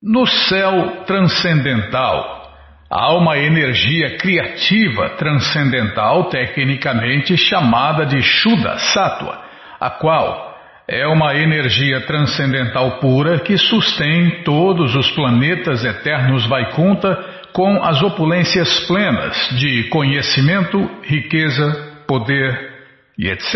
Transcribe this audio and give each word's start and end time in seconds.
No 0.00 0.26
céu 0.26 1.02
transcendental, 1.06 2.52
há 2.88 3.12
uma 3.14 3.36
energia 3.36 4.16
criativa 4.16 5.10
transcendental, 5.16 6.28
tecnicamente 6.28 7.36
chamada 7.36 8.06
de 8.06 8.22
Shuddha 8.22 8.78
Sattva, 8.78 9.42
a 9.80 9.90
qual 9.90 10.56
é 10.86 11.04
uma 11.04 11.34
energia 11.34 12.00
transcendental 12.02 13.00
pura 13.00 13.40
que 13.40 13.58
sustém 13.58 14.44
todos 14.44 14.94
os 14.94 15.10
planetas 15.10 15.84
eternos 15.84 16.46
Vaikunta 16.46 17.16
com 17.52 17.82
as 17.82 18.00
opulências 18.00 18.86
plenas 18.86 19.48
de 19.58 19.88
conhecimento, 19.88 20.78
riqueza, 21.02 22.04
poder 22.06 22.86
e 23.18 23.28
etc. 23.28 23.52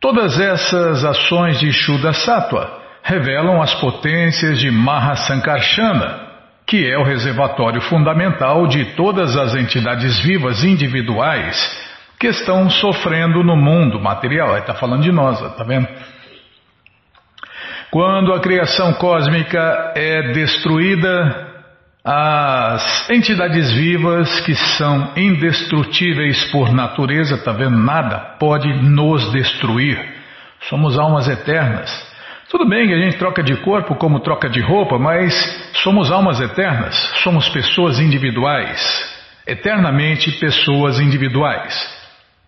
Todas 0.00 0.38
essas 0.38 1.04
ações 1.04 1.58
de 1.58 1.72
Shuddha 1.72 2.12
Sattva 2.12 2.85
revelam 3.06 3.62
as 3.62 3.72
potências 3.76 4.58
de 4.58 4.68
Mahasankarshana, 4.68 6.26
que 6.66 6.90
é 6.90 6.98
o 6.98 7.04
reservatório 7.04 7.80
fundamental 7.82 8.66
de 8.66 8.84
todas 8.96 9.36
as 9.36 9.54
entidades 9.54 10.18
vivas 10.24 10.64
individuais 10.64 11.56
que 12.18 12.26
estão 12.26 12.68
sofrendo 12.68 13.44
no 13.44 13.56
mundo 13.56 14.00
material. 14.00 14.58
Está 14.58 14.74
falando 14.74 15.04
de 15.04 15.12
nós, 15.12 15.40
está 15.40 15.62
vendo? 15.62 15.86
Quando 17.92 18.34
a 18.34 18.40
criação 18.40 18.92
cósmica 18.94 19.92
é 19.94 20.32
destruída, 20.32 21.46
as 22.04 23.08
entidades 23.08 23.70
vivas 23.70 24.40
que 24.40 24.56
são 24.56 25.12
indestrutíveis 25.16 26.50
por 26.50 26.72
natureza, 26.72 27.36
está 27.36 27.52
vendo? 27.52 27.76
Nada 27.78 28.18
pode 28.40 28.66
nos 28.82 29.30
destruir. 29.30 29.96
Somos 30.68 30.98
almas 30.98 31.28
eternas. 31.28 32.15
Tudo 32.48 32.68
bem 32.68 32.86
que 32.86 32.94
a 32.94 32.98
gente 32.98 33.18
troca 33.18 33.42
de 33.42 33.56
corpo 33.56 33.96
como 33.96 34.20
troca 34.20 34.48
de 34.48 34.60
roupa, 34.60 34.98
mas 34.98 35.34
somos 35.82 36.12
almas 36.12 36.40
eternas, 36.40 36.94
somos 37.24 37.48
pessoas 37.48 37.98
individuais, 37.98 38.80
eternamente 39.44 40.30
pessoas 40.38 41.00
individuais. 41.00 41.74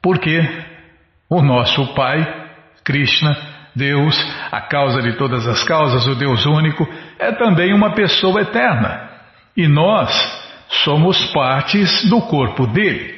Porque 0.00 0.40
o 1.28 1.42
nosso 1.42 1.94
Pai, 1.94 2.24
Krishna, 2.84 3.36
Deus, 3.74 4.16
a 4.52 4.60
causa 4.60 5.02
de 5.02 5.16
todas 5.16 5.46
as 5.48 5.64
causas, 5.64 6.06
o 6.06 6.14
Deus 6.14 6.46
único, 6.46 6.88
é 7.18 7.32
também 7.32 7.74
uma 7.74 7.90
pessoa 7.90 8.40
eterna. 8.40 9.10
E 9.56 9.66
nós 9.66 10.10
somos 10.84 11.24
partes 11.32 12.08
do 12.08 12.20
corpo 12.22 12.68
dele. 12.68 13.17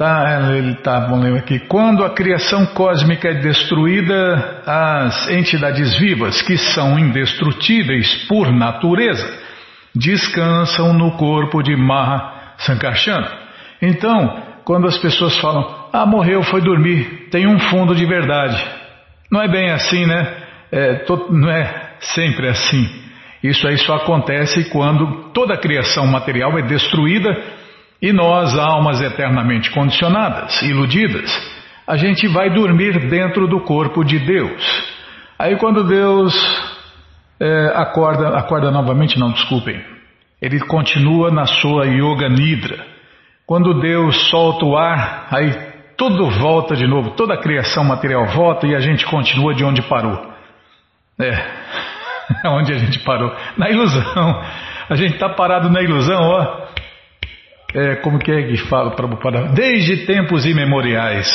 Tá, 0.00 0.54
ele 0.56 0.76
tá, 0.76 0.98
vamos 1.00 1.26
ler 1.26 1.36
aqui. 1.36 1.58
Quando 1.58 2.02
a 2.06 2.14
criação 2.14 2.64
cósmica 2.64 3.28
é 3.28 3.34
destruída, 3.34 4.62
as 4.64 5.28
entidades 5.28 5.94
vivas, 5.98 6.40
que 6.40 6.56
são 6.56 6.98
indestrutíveis 6.98 8.26
por 8.26 8.50
natureza, 8.50 9.30
descansam 9.94 10.94
no 10.94 11.18
corpo 11.18 11.62
de 11.62 11.76
Maha 11.76 12.54
Sankarsana. 12.56 13.30
Então, 13.82 14.42
quando 14.64 14.86
as 14.86 14.96
pessoas 14.96 15.36
falam, 15.36 15.90
ah, 15.92 16.06
morreu, 16.06 16.42
foi 16.44 16.62
dormir, 16.62 17.28
tem 17.30 17.46
um 17.46 17.58
fundo 17.58 17.94
de 17.94 18.06
verdade. 18.06 18.56
Não 19.30 19.42
é 19.42 19.48
bem 19.48 19.70
assim, 19.70 20.06
né? 20.06 20.34
É, 20.72 20.94
to, 21.04 21.26
não 21.30 21.50
é 21.50 21.90
sempre 22.00 22.48
assim. 22.48 22.88
Isso 23.42 23.68
aí 23.68 23.76
só 23.76 23.96
acontece 23.96 24.70
quando 24.70 25.30
toda 25.34 25.52
a 25.52 25.60
criação 25.60 26.06
material 26.06 26.58
é 26.58 26.62
destruída 26.62 27.59
e 28.02 28.12
nós, 28.12 28.58
almas 28.58 29.00
eternamente 29.00 29.70
condicionadas, 29.70 30.62
iludidas, 30.62 31.30
a 31.86 31.96
gente 31.96 32.26
vai 32.28 32.48
dormir 32.48 33.08
dentro 33.10 33.46
do 33.46 33.60
corpo 33.60 34.02
de 34.02 34.18
Deus. 34.18 34.62
Aí 35.38 35.56
quando 35.56 35.84
Deus 35.84 36.34
é, 37.38 37.72
acorda, 37.74 38.28
acorda 38.38 38.70
novamente, 38.70 39.18
não, 39.18 39.32
desculpem, 39.32 39.82
ele 40.40 40.60
continua 40.60 41.30
na 41.30 41.44
sua 41.46 41.86
Yoga 41.86 42.28
Nidra. 42.28 42.86
Quando 43.46 43.80
Deus 43.80 44.30
solta 44.30 44.64
o 44.64 44.78
ar, 44.78 45.26
aí 45.30 45.52
tudo 45.98 46.30
volta 46.30 46.74
de 46.74 46.86
novo, 46.86 47.10
toda 47.10 47.34
a 47.34 47.40
criação 47.40 47.84
material 47.84 48.26
volta 48.28 48.66
e 48.66 48.74
a 48.74 48.80
gente 48.80 49.04
continua 49.04 49.54
de 49.54 49.64
onde 49.64 49.82
parou. 49.82 50.30
É, 51.20 52.48
onde 52.48 52.72
a 52.72 52.78
gente 52.78 52.98
parou? 53.00 53.34
Na 53.58 53.68
ilusão. 53.68 54.42
A 54.88 54.94
gente 54.94 55.14
está 55.14 55.28
parado 55.28 55.68
na 55.68 55.82
ilusão, 55.82 56.20
ó 56.20 56.70
é, 57.74 57.96
como 57.96 58.18
que 58.18 58.30
é 58.30 58.42
que 58.42 58.56
fala 58.68 58.92
para 58.92 59.48
desde 59.48 60.06
tempos 60.06 60.44
imemoriais. 60.44 61.28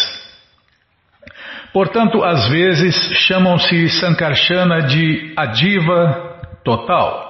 Portanto, 1.74 2.24
às 2.24 2.48
vezes 2.50 2.96
chamam-se 3.28 3.90
Sankarsana 3.90 4.84
de 4.84 5.34
adiva 5.36 6.40
total. 6.64 7.26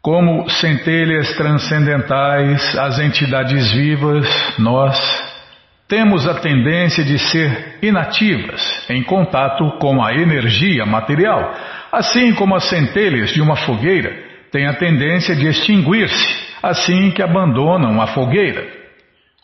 Como 0.00 0.48
centelhas 0.48 1.34
transcendentais, 1.34 2.76
as 2.76 2.98
entidades 2.98 3.72
vivas, 3.72 4.26
nós 4.58 4.98
temos 5.88 6.26
a 6.26 6.34
tendência 6.34 7.04
de 7.04 7.18
ser 7.18 7.78
inativas 7.82 8.86
em 8.88 9.02
contato 9.02 9.78
com 9.78 10.02
a 10.02 10.14
energia 10.14 10.84
material, 10.86 11.54
assim 11.92 12.34
como 12.34 12.54
as 12.54 12.64
centelhas 12.64 13.30
de 13.30 13.40
uma 13.40 13.56
fogueira 13.56 14.14
têm 14.50 14.66
a 14.66 14.74
tendência 14.74 15.36
de 15.36 15.46
extinguir-se 15.46 16.43
assim 16.68 17.10
que 17.10 17.22
abandonam 17.22 18.00
a 18.00 18.06
fogueira. 18.08 18.66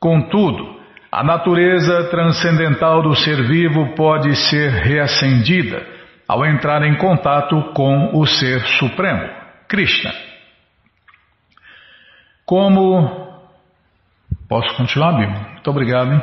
Contudo, 0.00 0.81
a 1.12 1.22
natureza 1.25 2.08
transcendental 2.10 3.03
do 3.03 3.14
ser 3.14 3.42
vivo 3.47 3.94
pode 3.94 4.34
ser 4.36 4.70
reacendida 4.70 5.84
ao 6.28 6.47
entrar 6.47 6.82
em 6.84 6.97
contato 6.97 7.72
com 7.75 8.16
o 8.16 8.25
Ser 8.25 8.60
Supremo, 8.78 9.28
Krishna. 9.69 10.12
Como. 12.47 13.28
Posso 14.48 14.75
continuar, 14.76 15.12
Bíblia? 15.12 15.48
Muito 15.53 15.70
obrigado, 15.70 16.12
hein? 16.12 16.22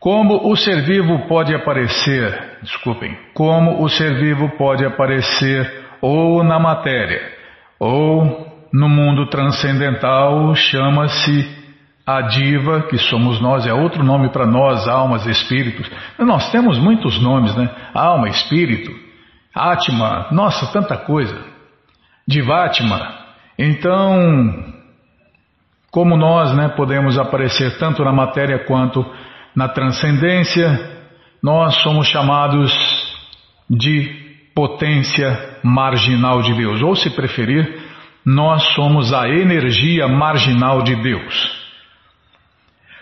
Como 0.00 0.50
o 0.50 0.56
ser 0.56 0.82
vivo 0.82 1.26
pode 1.28 1.54
aparecer, 1.54 2.58
desculpem, 2.62 3.16
como 3.32 3.82
o 3.82 3.88
ser 3.88 4.14
vivo 4.18 4.50
pode 4.56 4.84
aparecer 4.84 5.86
ou 6.00 6.42
na 6.42 6.58
matéria, 6.58 7.32
ou 7.78 8.53
no 8.74 8.88
mundo 8.88 9.26
transcendental 9.26 10.52
chama-se 10.56 11.64
a 12.04 12.22
diva, 12.22 12.82
que 12.82 12.98
somos 12.98 13.40
nós, 13.40 13.64
é 13.64 13.72
outro 13.72 14.02
nome 14.02 14.30
para 14.30 14.44
nós, 14.44 14.88
almas, 14.88 15.24
espíritos. 15.26 15.88
Nós 16.18 16.50
temos 16.50 16.76
muitos 16.76 17.22
nomes, 17.22 17.54
né? 17.54 17.70
Alma, 17.94 18.28
espírito, 18.28 18.90
Atma, 19.54 20.26
nossa, 20.32 20.66
tanta 20.72 20.96
coisa. 20.96 21.40
Divatma. 22.26 23.14
Então, 23.56 24.74
como 25.92 26.16
nós 26.16 26.52
né, 26.56 26.68
podemos 26.70 27.16
aparecer 27.16 27.78
tanto 27.78 28.04
na 28.04 28.12
matéria 28.12 28.64
quanto 28.66 29.06
na 29.54 29.68
transcendência, 29.68 31.06
nós 31.40 31.76
somos 31.76 32.08
chamados 32.08 32.72
de 33.70 34.24
potência 34.52 35.58
marginal 35.62 36.42
de 36.42 36.52
Deus, 36.54 36.82
ou 36.82 36.96
se 36.96 37.10
preferir, 37.10 37.83
nós 38.24 38.62
somos 38.74 39.12
a 39.12 39.28
energia 39.28 40.08
marginal 40.08 40.82
de 40.82 40.96
Deus. 40.96 41.64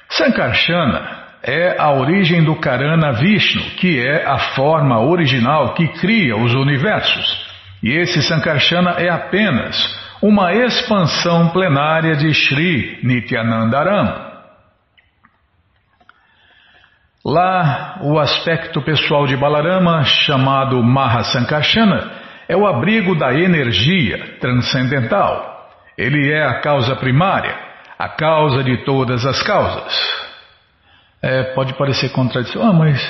Sankarsana 0.09 1.23
é 1.43 1.77
a 1.79 1.91
origem 1.93 2.45
do 2.45 2.57
Karana 2.57 3.13
Vishnu, 3.13 3.63
que 3.77 3.99
é 4.01 4.27
a 4.27 4.39
forma 4.55 5.01
original 5.01 5.75
que 5.75 5.89
cria 5.89 6.37
os 6.37 6.55
universos. 6.55 7.51
E 7.83 7.91
esse 7.91 8.23
Sankarsana 8.23 8.93
é 8.99 9.09
apenas 9.09 9.77
uma 10.23 10.53
expansão 10.53 11.49
plenária 11.49 12.15
de 12.15 12.33
Sri 12.33 13.01
Nityanandaram. 13.03 14.31
Lá, 17.25 17.99
o 18.03 18.19
aspecto 18.19 18.83
pessoal 18.83 19.27
de 19.27 19.37
Balarama, 19.37 20.05
chamado 20.05 20.83
Mahasankarshana, 20.83 22.22
é 22.49 22.57
o 22.57 22.67
abrigo 22.67 23.15
da 23.15 23.35
energia 23.35 24.37
transcendental. 24.41 25.71
Ele 25.97 26.33
é 26.33 26.45
a 26.45 26.61
causa 26.61 26.97
primária, 26.97 27.57
a 27.99 28.09
causa 28.09 28.63
de 28.65 28.85
todas 28.85 29.25
as 29.25 29.43
causas. 29.43 30.23
É, 31.23 31.43
pode 31.55 31.75
parecer 31.75 32.11
contradição, 32.11 32.63
ah, 32.63 32.73
mas 32.73 33.01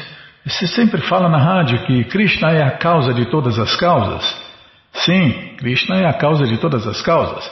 você 0.44 0.67
sempre 0.67 1.00
fala 1.02 1.29
na 1.29 1.38
rádio 1.38 1.87
que 1.87 2.05
Krishna 2.05 2.50
é 2.50 2.62
a 2.62 2.73
causa 2.73 3.14
de 3.14 3.26
todas 3.26 3.58
as 3.58 3.75
causas. 3.76 4.52
Sim, 4.93 5.56
Krishna 5.56 5.96
é 5.96 6.06
a 6.06 6.12
causa 6.12 6.44
de 6.46 6.58
todas 6.58 6.87
as 6.87 7.00
causas. 7.00 7.50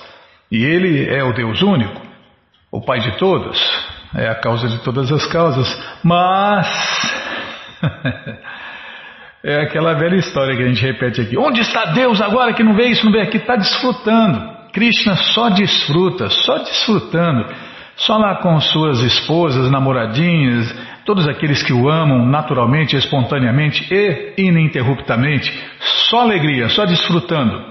E 0.51 0.65
ele 0.65 1.09
é 1.09 1.23
o 1.23 1.33
Deus 1.33 1.63
único, 1.63 2.03
o 2.71 2.81
Pai 2.81 2.99
de 3.01 3.17
todos, 3.17 3.59
é 4.15 4.29
a 4.29 4.35
causa 4.35 4.69
de 4.69 4.79
todas 4.79 5.11
as 5.11 5.25
causas. 5.27 5.69
Mas. 6.03 6.67
É 9.43 9.63
aquela 9.63 9.95
velha 9.95 10.17
história 10.17 10.55
que 10.55 10.63
a 10.63 10.69
gente 10.69 10.83
repete 10.83 11.21
aqui. 11.23 11.39
Onde 11.39 11.61
está 11.61 11.87
Deus 11.87 12.21
agora 12.21 12.53
que 12.53 12.63
não 12.63 12.75
vê 12.75 12.89
isso, 12.89 13.05
não 13.05 13.13
vê 13.13 13.23
aqui? 13.23 13.39
Está 13.39 13.57
desfrutando. 13.57 14.61
Krishna 14.73 15.17
só 15.17 15.49
desfruta, 15.49 16.29
só 16.29 16.59
desfrutando. 16.59 17.47
Só 17.97 18.17
lá 18.17 18.37
com 18.37 18.59
suas 18.61 19.01
esposas, 19.01 19.71
namoradinhas, 19.71 20.75
todos 21.05 21.27
aqueles 21.29 21.63
que 21.63 21.73
o 21.73 21.89
amam 21.89 22.25
naturalmente, 22.27 22.97
espontaneamente 22.97 23.87
e 23.93 24.35
ininterruptamente, 24.39 25.53
Só 26.09 26.21
alegria, 26.21 26.69
só 26.69 26.85
desfrutando. 26.85 27.71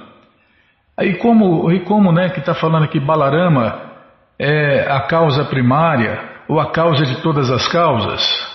Aí 0.98 1.16
como, 1.16 1.72
e 1.72 1.80
como 1.82 2.12
né, 2.12 2.30
que 2.30 2.40
está 2.40 2.54
falando 2.54 2.84
aqui 2.84 3.00
Balarama 3.00 3.90
é 4.38 4.88
a 4.90 5.02
causa 5.02 5.46
primária 5.46 6.20
ou 6.48 6.60
a 6.60 6.72
causa 6.72 7.06
de 7.06 7.22
todas 7.22 7.50
as 7.50 7.68
causas? 7.68 8.49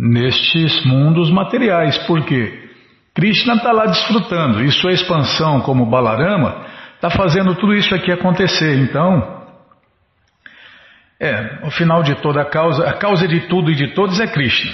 Nestes 0.00 0.84
mundos 0.84 1.28
materiais, 1.28 1.98
por 2.06 2.24
quê? 2.24 2.68
Krishna 3.12 3.54
está 3.54 3.72
lá 3.72 3.86
desfrutando 3.86 4.62
e 4.62 4.70
sua 4.70 4.92
expansão 4.92 5.60
como 5.62 5.90
Balarama 5.90 6.64
está 6.94 7.10
fazendo 7.10 7.56
tudo 7.56 7.74
isso 7.74 7.92
aqui 7.92 8.12
acontecer. 8.12 8.78
Então, 8.78 9.44
é, 11.18 11.58
o 11.64 11.70
final 11.72 12.04
de 12.04 12.14
toda 12.22 12.42
a 12.42 12.44
causa, 12.44 12.88
a 12.88 12.92
causa 12.92 13.26
de 13.26 13.48
tudo 13.48 13.72
e 13.72 13.74
de 13.74 13.92
todos 13.92 14.20
é 14.20 14.28
Krishna. 14.28 14.72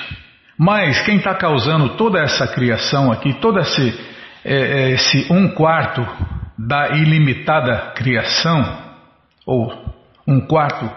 Mas 0.59 1.00
quem 1.06 1.17
está 1.17 1.35
causando 1.35 1.97
toda 1.97 2.21
essa 2.21 2.47
criação 2.47 3.11
aqui, 3.11 3.32
todo 3.41 3.59
esse, 3.61 3.99
é, 4.44 4.55
é, 4.55 4.91
esse 4.91 5.32
um 5.32 5.49
quarto 5.49 6.06
da 6.59 6.91
ilimitada 6.91 7.93
criação, 7.97 8.79
ou 9.47 9.73
um 10.29 10.41
quarto 10.41 10.88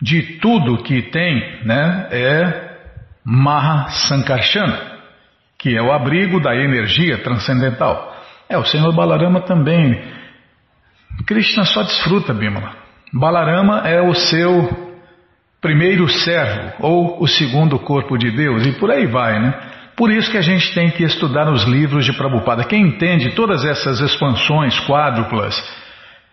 de 0.00 0.38
tudo 0.38 0.82
que 0.82 1.02
tem, 1.02 1.62
né, 1.66 2.08
é 2.10 2.69
Maha 3.24 3.88
Sankarsana, 3.90 4.98
que 5.58 5.76
é 5.76 5.82
o 5.82 5.92
abrigo 5.92 6.40
da 6.40 6.54
energia 6.54 7.18
transcendental. 7.18 8.16
É, 8.48 8.56
o 8.58 8.64
Senhor 8.64 8.92
Balarama 8.94 9.42
também. 9.42 10.02
Krishna 11.26 11.64
só 11.64 11.82
desfruta, 11.82 12.32
Bimala. 12.32 12.74
Balarama 13.12 13.88
é 13.88 14.00
o 14.00 14.14
seu 14.14 14.90
primeiro 15.60 16.08
servo, 16.08 16.72
ou 16.80 17.22
o 17.22 17.28
segundo 17.28 17.78
corpo 17.78 18.16
de 18.16 18.30
Deus, 18.30 18.66
e 18.66 18.72
por 18.72 18.90
aí 18.90 19.06
vai, 19.06 19.38
né? 19.38 19.54
Por 19.96 20.10
isso 20.10 20.30
que 20.30 20.38
a 20.38 20.42
gente 20.42 20.72
tem 20.72 20.90
que 20.90 21.04
estudar 21.04 21.50
os 21.52 21.64
livros 21.64 22.06
de 22.06 22.14
Prabhupada. 22.14 22.64
Quem 22.64 22.86
entende 22.86 23.34
todas 23.34 23.64
essas 23.64 24.00
expansões 24.00 24.80
quádruplas, 24.80 25.54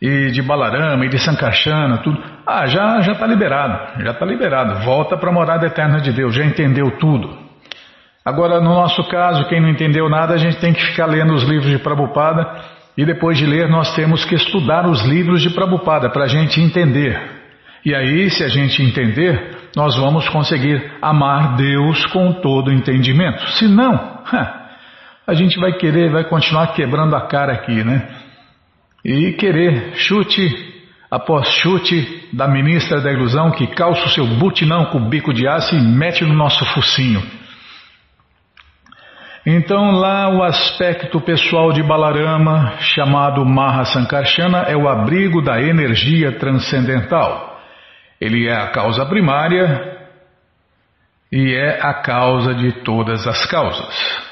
e 0.01 0.31
de 0.31 0.41
Balarama, 0.41 1.05
e 1.05 1.09
de 1.09 1.17
Sankarsana, 1.17 1.97
tudo, 1.99 2.21
ah, 2.45 2.67
já 2.67 3.01
já 3.01 3.13
está 3.13 3.25
liberado, 3.25 4.03
já 4.03 4.11
está 4.11 4.25
liberado. 4.25 4.85
Volta 4.85 5.17
para 5.17 5.29
a 5.29 5.33
morada 5.33 5.65
eterna 5.65 5.99
de 5.99 6.11
Deus, 6.11 6.35
já 6.35 6.45
entendeu 6.45 6.91
tudo. 6.99 7.37
Agora, 8.23 8.59
no 8.59 8.71
nosso 8.73 9.03
caso, 9.05 9.47
quem 9.47 9.61
não 9.61 9.69
entendeu 9.69 10.09
nada, 10.09 10.33
a 10.33 10.37
gente 10.37 10.57
tem 10.57 10.73
que 10.73 10.85
ficar 10.85 11.05
lendo 11.05 11.33
os 11.33 11.43
livros 11.43 11.71
de 11.71 11.79
Prabhupada 11.79 12.45
e 12.97 13.05
depois 13.05 13.37
de 13.37 13.45
ler, 13.45 13.69
nós 13.69 13.95
temos 13.95 14.25
que 14.25 14.35
estudar 14.35 14.85
os 14.85 15.05
livros 15.05 15.41
de 15.41 15.49
Prabhupada 15.51 16.09
para 16.09 16.25
a 16.25 16.27
gente 16.27 16.59
entender. 16.59 17.17
E 17.85 17.95
aí, 17.95 18.29
se 18.29 18.43
a 18.43 18.49
gente 18.49 18.81
entender, 18.81 19.55
nós 19.75 19.95
vamos 19.95 20.27
conseguir 20.27 20.91
amar 21.01 21.55
Deus 21.55 22.05
com 22.07 22.33
todo 22.33 22.71
entendimento. 22.71 23.47
Se 23.51 23.67
não, 23.67 24.19
a 25.25 25.33
gente 25.33 25.59
vai 25.59 25.73
querer, 25.73 26.11
vai 26.11 26.25
continuar 26.25 26.73
quebrando 26.73 27.15
a 27.15 27.27
cara 27.27 27.53
aqui, 27.53 27.83
né? 27.83 28.09
E 29.07 29.31
querer 29.31 29.95
chute 29.95 30.45
após 31.09 31.47
chute 31.47 32.27
da 32.33 32.45
ministra 32.45 32.99
da 32.99 33.09
ilusão 33.09 33.51
que 33.51 33.65
calça 33.67 34.05
o 34.05 34.09
seu 34.09 34.27
butinão 34.27 34.87
com 34.87 34.97
o 34.97 35.09
bico 35.09 35.33
de 35.33 35.47
aço 35.47 35.73
e 35.73 35.79
mete 35.79 36.25
no 36.25 36.33
nosso 36.33 36.65
focinho. 36.73 37.23
Então, 39.45 39.91
lá 39.91 40.27
o 40.27 40.43
aspecto 40.43 41.21
pessoal 41.21 41.71
de 41.71 41.81
Balarama, 41.81 42.79
chamado 42.81 43.45
Mahasankarshana, 43.45 44.63
é 44.63 44.75
o 44.75 44.89
abrigo 44.89 45.41
da 45.41 45.61
energia 45.61 46.33
transcendental. 46.33 47.61
Ele 48.19 48.45
é 48.45 48.53
a 48.53 48.67
causa 48.71 49.05
primária 49.05 50.05
e 51.31 51.53
é 51.53 51.79
a 51.81 51.93
causa 51.93 52.53
de 52.53 52.83
todas 52.83 53.25
as 53.25 53.45
causas. 53.45 54.26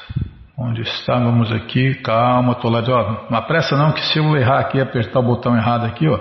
Onde 0.58 0.84
estávamos 0.84 1.52
aqui? 1.52 1.96
Calma, 1.96 2.54
estou 2.54 2.72
lá 2.72 2.80
de. 2.80 2.90
Ó, 2.90 3.28
não 3.30 3.38
apressa 3.38 3.76
não, 3.76 3.92
que 3.92 4.00
se 4.06 4.20
eu 4.20 4.38
errar 4.38 4.60
aqui, 4.60 4.80
apertar 4.80 5.20
o 5.20 5.24
botão 5.24 5.54
errado 5.56 5.86
aqui, 5.86 6.08
ó, 6.08 6.18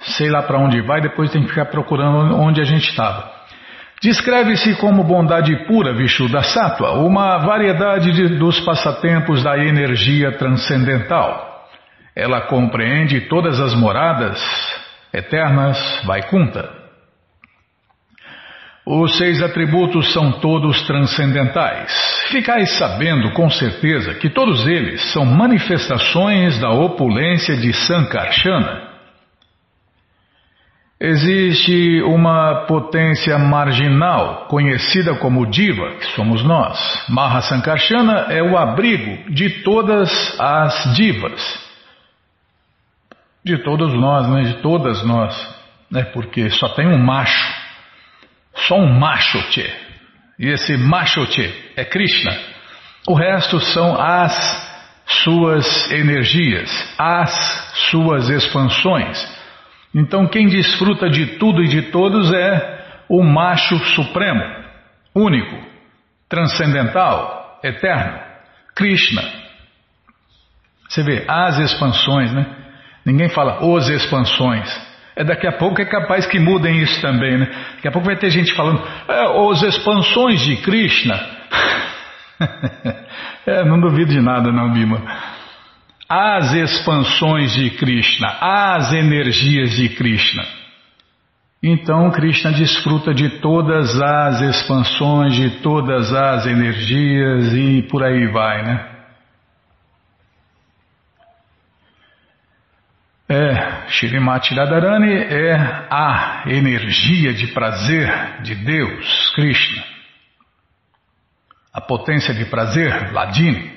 sei 0.00 0.28
lá 0.28 0.42
para 0.42 0.58
onde 0.58 0.80
vai, 0.80 1.00
depois 1.00 1.30
tem 1.30 1.42
que 1.42 1.48
ficar 1.48 1.66
procurando 1.66 2.36
onde 2.36 2.60
a 2.60 2.64
gente 2.64 2.88
estava. 2.88 3.30
Descreve-se 4.02 4.74
como 4.78 5.04
bondade 5.04 5.54
pura, 5.64 5.94
Vishuddha 5.94 6.42
Sattva, 6.42 6.92
uma 6.98 7.38
variedade 7.38 8.12
de, 8.12 8.36
dos 8.36 8.60
passatempos 8.60 9.42
da 9.44 9.56
energia 9.56 10.32
transcendental. 10.32 11.68
Ela 12.14 12.42
compreende 12.42 13.22
todas 13.22 13.60
as 13.60 13.74
moradas 13.74 14.42
eternas, 15.12 16.02
Vaikunta. 16.04 16.75
Os 18.88 19.18
seis 19.18 19.42
atributos 19.42 20.12
são 20.12 20.30
todos 20.38 20.80
transcendentais. 20.82 21.90
Ficais 22.30 22.78
sabendo 22.78 23.32
com 23.32 23.50
certeza 23.50 24.14
que 24.14 24.30
todos 24.30 24.64
eles 24.64 25.12
são 25.12 25.24
manifestações 25.24 26.56
da 26.60 26.70
opulência 26.70 27.56
de 27.56 27.72
Sankarsana. 27.72 28.86
Existe 31.00 32.00
uma 32.02 32.66
potência 32.66 33.36
marginal, 33.38 34.46
conhecida 34.46 35.16
como 35.16 35.50
Diva, 35.50 35.96
que 35.96 36.06
somos 36.14 36.44
nós. 36.44 36.78
Mahasankarshana 37.08 38.28
é 38.30 38.40
o 38.40 38.56
abrigo 38.56 39.32
de 39.32 39.64
todas 39.64 40.38
as 40.38 40.94
divas. 40.94 41.66
De 43.44 43.58
todos 43.64 43.92
nós, 43.94 44.28
né? 44.28 44.42
de 44.42 44.62
todas 44.62 45.04
nós. 45.04 45.56
Né? 45.90 46.04
Porque 46.04 46.48
só 46.50 46.68
tem 46.68 46.86
um 46.86 46.98
macho 46.98 47.65
só 48.56 48.76
um 48.76 48.98
macho 48.98 49.40
tchê. 49.50 49.70
E 50.38 50.48
esse 50.48 50.76
macho 50.76 51.24
tchê 51.26 51.50
é 51.76 51.84
Krishna. 51.84 52.36
O 53.08 53.14
resto 53.14 53.60
são 53.60 54.00
as 54.00 54.66
suas 55.06 55.90
energias, 55.92 56.70
as 56.98 57.30
suas 57.90 58.28
expansões. 58.28 59.36
Então 59.94 60.26
quem 60.26 60.48
desfruta 60.48 61.08
de 61.08 61.38
tudo 61.38 61.62
e 61.62 61.68
de 61.68 61.82
todos 61.90 62.32
é 62.32 63.04
o 63.08 63.22
macho 63.22 63.78
supremo, 63.94 64.42
único, 65.14 65.56
transcendental, 66.28 67.60
eterno, 67.62 68.18
Krishna. 68.74 69.22
Você 70.88 71.02
vê, 71.02 71.24
as 71.28 71.58
expansões, 71.58 72.32
né? 72.32 72.46
Ninguém 73.04 73.28
fala 73.28 73.64
os 73.64 73.88
expansões. 73.88 74.85
É, 75.16 75.24
daqui 75.24 75.46
a 75.46 75.52
pouco 75.52 75.80
é 75.80 75.84
capaz 75.86 76.26
que 76.26 76.38
mudem 76.38 76.82
isso 76.82 77.00
também, 77.00 77.38
né? 77.38 77.48
Daqui 77.76 77.88
a 77.88 77.90
pouco 77.90 78.06
vai 78.06 78.16
ter 78.16 78.28
gente 78.28 78.52
falando, 78.52 78.82
é, 79.08 79.50
as 79.50 79.62
expansões 79.62 80.40
de 80.42 80.56
Krishna. 80.58 81.18
é, 83.46 83.64
não 83.64 83.80
duvido 83.80 84.12
de 84.12 84.20
nada, 84.20 84.52
não, 84.52 84.70
Bima. 84.70 85.00
As 86.06 86.52
expansões 86.52 87.54
de 87.54 87.70
Krishna, 87.70 88.28
as 88.40 88.92
energias 88.92 89.70
de 89.70 89.88
Krishna. 89.88 90.44
Então 91.62 92.10
Krishna 92.10 92.52
desfruta 92.52 93.14
de 93.14 93.40
todas 93.40 94.00
as 94.00 94.42
expansões, 94.42 95.34
de 95.34 95.50
todas 95.62 96.12
as 96.12 96.46
energias 96.46 97.54
e 97.54 97.82
por 97.90 98.04
aí 98.04 98.26
vai, 98.28 98.62
né? 98.62 98.95
É, 103.28 103.88
Shirimati 103.88 104.54
Radharani 104.54 105.12
é 105.12 105.54
a 105.90 106.44
energia 106.46 107.34
de 107.34 107.48
prazer 107.48 108.42
de 108.42 108.54
Deus, 108.54 109.30
Krishna. 109.34 109.82
A 111.74 111.80
potência 111.80 112.32
de 112.32 112.44
prazer, 112.44 113.12
Ladini. 113.12 113.74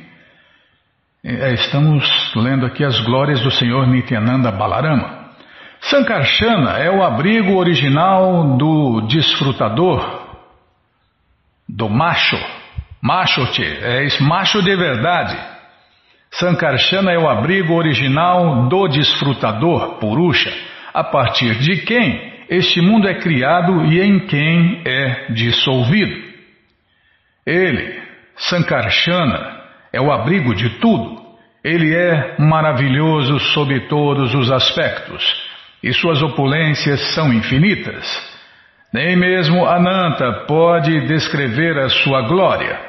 É, 1.24 1.54
estamos 1.54 2.06
lendo 2.36 2.68
aqui 2.68 2.86
as 2.86 3.00
glórias 3.02 3.42
do 3.42 3.50
Senhor 3.50 3.88
Nityananda 3.88 4.52
Balarama. 4.52 5.32
Sankarsana 5.82 6.78
é 6.78 6.92
o 6.92 7.04
abrigo 7.04 7.56
original 7.56 8.56
do 8.56 9.02
desfrutador, 9.08 10.28
do 11.68 11.90
macho, 11.90 12.38
macho, 13.02 13.42
é 13.82 14.06
macho 14.22 14.62
de 14.62 14.76
verdade. 14.76 15.59
Sankarsana 16.32 17.12
é 17.12 17.18
o 17.18 17.28
abrigo 17.28 17.74
original 17.74 18.68
do 18.68 18.88
desfrutador, 18.88 20.00
Purusha, 20.00 20.54
a 20.94 21.04
partir 21.04 21.56
de 21.56 21.78
quem 21.82 22.30
este 22.50 22.82
mundo 22.82 23.08
é 23.08 23.16
criado 23.16 23.86
e 23.86 24.02
em 24.02 24.26
quem 24.26 24.82
é 24.86 25.32
dissolvido. 25.34 26.30
Ele, 27.46 28.02
Sankarsana, 28.36 29.60
é 29.94 30.02
o 30.02 30.12
abrigo 30.12 30.56
de 30.56 30.80
tudo. 30.80 31.20
Ele 31.64 31.96
é 31.96 32.36
maravilhoso 32.40 33.40
sob 33.40 33.88
todos 33.88 34.34
os 34.34 34.52
aspectos 34.52 35.24
e 35.84 35.94
suas 35.94 36.22
opulências 36.22 37.14
são 37.14 37.34
infinitas. 37.34 38.06
Nem 38.94 39.16
mesmo 39.16 39.66
Ananta 39.66 40.46
pode 40.48 41.08
descrever 41.08 41.78
a 41.78 41.90
sua 41.90 42.24
glória. 42.24 42.89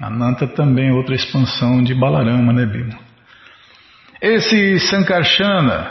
Ananta 0.00 0.46
também 0.48 0.88
é 0.88 0.92
outra 0.92 1.14
expansão 1.14 1.82
de 1.82 1.94
Balarama, 1.94 2.52
né, 2.52 2.66
Bima? 2.66 2.98
Esse 4.20 4.80
Sankarsana, 4.80 5.90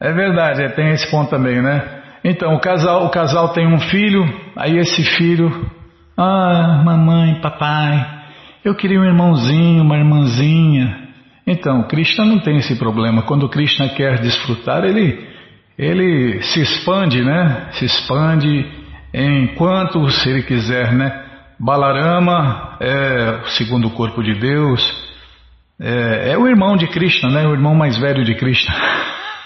é 0.00 0.12
verdade, 0.12 0.62
é, 0.62 0.68
tem 0.68 0.90
esse 0.90 1.10
ponto 1.10 1.30
também, 1.30 1.62
né? 1.62 2.02
Então, 2.24 2.54
o 2.54 2.60
casal, 2.60 3.06
o 3.06 3.10
casal 3.10 3.52
tem 3.52 3.66
um 3.66 3.80
filho, 3.80 4.22
aí 4.56 4.76
esse 4.78 5.02
filho, 5.16 5.70
ah, 6.16 6.82
mamãe, 6.84 7.40
papai, 7.40 8.20
Eu 8.64 8.76
queria 8.76 9.00
um 9.00 9.04
irmãozinho, 9.04 9.82
uma 9.82 9.96
irmãzinha. 9.96 11.08
Então, 11.44 11.82
Krishna 11.88 12.24
não 12.24 12.38
tem 12.38 12.58
esse 12.58 12.78
problema. 12.78 13.22
Quando 13.22 13.48
Krishna 13.48 13.88
quer 13.88 14.20
desfrutar, 14.20 14.84
ele, 14.84 15.26
ele 15.76 16.40
se 16.42 16.60
expande, 16.60 17.24
né? 17.24 17.70
Se 17.72 17.86
expande 17.86 18.64
enquanto 19.12 20.08
se 20.10 20.30
ele 20.30 20.42
quiser, 20.44 20.92
né? 20.92 21.21
Balarama 21.64 22.76
é 22.80 23.40
o 23.44 23.46
segundo 23.50 23.88
corpo 23.90 24.20
de 24.20 24.34
Deus, 24.34 24.82
é, 25.80 26.32
é 26.32 26.36
o 26.36 26.48
irmão 26.48 26.76
de 26.76 26.88
Krishna, 26.88 27.30
né? 27.30 27.46
O 27.46 27.52
irmão 27.52 27.72
mais 27.72 27.96
velho 27.96 28.24
de 28.24 28.34
Krishna. 28.34 28.74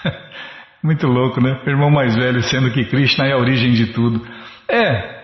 Muito 0.83 1.05
louco, 1.05 1.39
né? 1.39 1.61
O 1.63 1.69
irmão 1.69 1.91
mais 1.91 2.15
velho, 2.15 2.41
sendo 2.41 2.71
que 2.71 2.85
Krishna 2.85 3.27
é 3.27 3.33
a 3.33 3.37
origem 3.37 3.71
de 3.71 3.93
tudo. 3.93 4.27
É, 4.67 5.17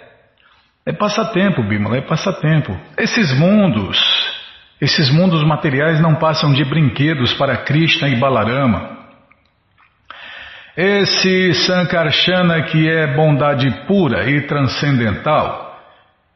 é 0.85 0.93
passatempo, 0.93 1.63
Bimala, 1.63 1.97
é 1.97 2.01
passatempo. 2.01 2.79
Esses 2.95 3.35
mundos, 3.39 3.99
esses 4.79 5.09
mundos 5.09 5.43
materiais 5.43 5.99
não 5.99 6.13
passam 6.13 6.53
de 6.53 6.63
brinquedos 6.63 7.33
para 7.33 7.57
Krishna 7.57 8.07
e 8.07 8.19
Balarama. 8.19 8.99
Esse 10.77 11.55
Sankarsana, 11.55 12.61
que 12.65 12.87
é 12.87 13.15
bondade 13.15 13.67
pura 13.87 14.29
e 14.29 14.41
transcendental, 14.41 15.72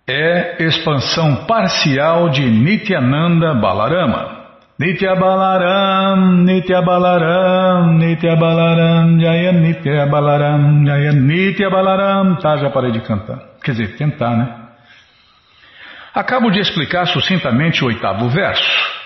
é 0.09 0.63
expansão 0.63 1.45
parcial 1.45 2.29
de 2.29 2.49
Nityananda 2.49 3.53
Balarama. 3.55 4.37
Nitya 4.79 5.15
Balaram, 5.15 6.43
Nitya 6.43 6.81
Balaram, 6.83 7.97
Nitya 7.97 8.35
Balaram, 8.35 9.19
Jaya 9.19 9.51
Nitya 9.51 10.05
Balaram, 10.05 10.85
Jaya 10.85 11.11
Nitya 11.11 11.69
Balaram. 11.69 12.35
Tá, 12.35 12.57
já 12.57 12.69
parei 12.69 12.91
de 12.91 13.01
cantar. 13.01 13.39
Quer 13.63 13.71
dizer, 13.71 13.97
tentar, 13.97 14.37
né? 14.37 14.55
Acabo 16.13 16.51
de 16.51 16.59
explicar 16.59 17.07
sucintamente 17.07 17.83
o 17.83 17.87
oitavo 17.87 18.29
verso. 18.29 18.97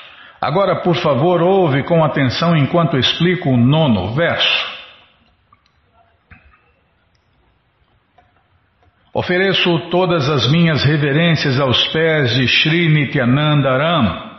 Agora, 0.41 0.81
por 0.81 0.95
favor, 0.95 1.41
ouve 1.41 1.83
com 1.83 2.03
atenção 2.03 2.55
enquanto 2.55 2.97
explico 2.97 3.49
o 3.49 3.57
nono 3.57 4.13
verso. 4.13 4.80
Ofereço 9.13 9.89
todas 9.89 10.29
as 10.29 10.49
minhas 10.49 10.83
reverências 10.83 11.59
aos 11.59 11.87
pés 11.87 12.33
de 12.33 12.47
Sri 12.47 12.87
Nityanandaram 12.87 14.31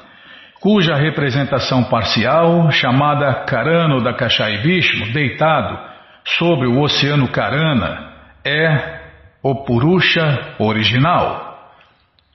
cuja 0.63 0.95
representação 0.95 1.83
parcial, 1.85 2.71
chamada 2.71 3.45
Karano 3.47 4.01
da 4.01 4.15
Kashai 4.15 4.59
Vishnu, 4.59 5.13
deitado 5.13 5.77
sobre 6.25 6.69
o 6.69 6.81
oceano 6.81 7.27
Karana, 7.27 8.13
é 8.45 9.01
o 9.43 9.65
Purusha 9.65 10.55
original, 10.61 11.69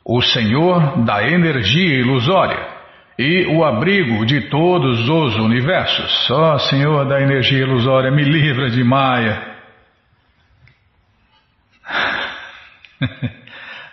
o 0.06 0.22
Senhor 0.22 1.06
da 1.06 1.24
energia 1.26 2.02
ilusória 2.02 2.68
e 3.18 3.46
o 3.48 3.64
abrigo 3.64 4.26
de 4.26 4.42
todos 4.50 5.08
os 5.08 5.38
universos. 5.38 6.28
Só 6.28 6.56
oh, 6.56 6.60
Senhor 6.60 7.08
da 7.08 7.22
energia 7.22 7.60
ilusória, 7.60 8.12
me 8.12 8.24
livra 8.24 8.70
de 8.70 8.84
Maia. 8.84 9.57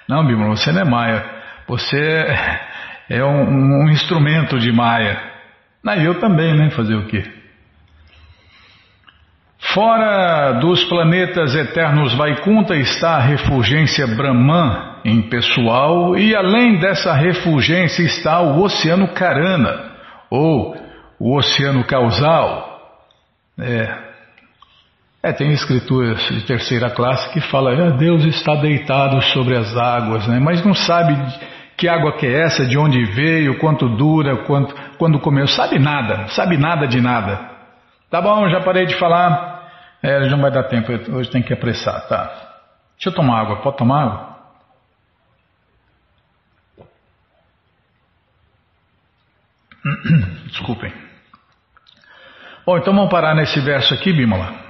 Não, 0.09 0.27
Bíblia, 0.27 0.49
você 0.49 0.73
não 0.73 0.83
é 0.83 0.85
Maia. 0.85 1.25
Você 1.67 2.27
é 3.09 3.25
um, 3.25 3.85
um 3.85 3.89
instrumento 3.89 4.59
de 4.59 4.71
Maya. 4.73 5.19
Ah, 5.87 5.97
eu 5.97 6.19
também, 6.19 6.55
né? 6.55 6.71
Fazer 6.71 6.95
o 6.95 7.07
quê? 7.07 7.23
Fora 9.73 10.53
dos 10.61 10.85
planetas 10.85 11.55
eternos 11.55 12.15
Vaikunta 12.15 12.77
está 12.77 13.17
a 13.17 13.21
refulgência 13.21 14.07
Brahman 14.07 15.01
em 15.05 15.23
pessoal 15.23 16.17
e 16.17 16.35
além 16.35 16.79
dessa 16.79 17.13
refulgência 17.15 18.03
está 18.03 18.41
o 18.41 18.63
oceano 18.63 19.09
Karana, 19.09 19.93
ou 20.31 20.77
o 21.19 21.37
oceano 21.37 21.83
causal. 21.85 22.73
É, 23.59 24.04
é, 25.25 25.33
tem 25.33 25.51
escrituras 25.53 26.21
de 26.21 26.43
terceira 26.43 26.91
classe 26.91 27.33
que 27.33 27.41
fala, 27.41 27.73
é, 27.73 27.93
Deus 27.93 28.27
está 28.27 28.57
deitado 28.57 29.23
sobre 29.23 29.57
as 29.57 29.75
águas, 29.75 30.29
né? 30.29 30.39
mas 30.39 30.63
não 30.63 30.75
sabe 30.75 31.17
que 31.79 31.89
água 31.89 32.13
que 32.19 32.27
é 32.27 32.43
essa, 32.43 32.67
de 32.67 32.77
onde 32.77 33.03
veio, 33.07 33.59
quanto 33.59 33.89
dura, 33.89 34.45
quanto, 34.45 34.75
quando 34.99 35.19
comeu, 35.19 35.47
sabe 35.47 35.79
nada, 35.79 36.29
sabe 36.29 36.59
nada 36.59 36.87
de 36.87 37.01
nada. 37.01 37.41
Tá 38.11 38.21
bom, 38.21 38.51
já 38.51 38.61
parei 38.61 38.85
de 38.85 38.97
falar. 38.97 39.67
É, 40.03 40.29
não 40.29 40.43
vai 40.43 40.51
dar 40.51 40.65
tempo, 40.65 40.93
hoje 40.93 41.31
tem 41.31 41.43
que 41.43 41.55
apressar, 41.55 42.07
tá? 42.07 42.27
Deixa 42.95 43.09
eu 43.09 43.13
tomar 43.15 43.41
água, 43.41 43.63
pode 43.63 43.79
tomar 43.79 44.03
água? 44.03 44.35
Desculpem. 50.49 50.93
Bom, 52.67 52.77
então 52.77 52.95
vamos 52.95 53.11
parar 53.11 53.35
nesse 53.35 53.59
verso 53.61 53.95
aqui, 53.95 54.13
Bimala. 54.13 54.64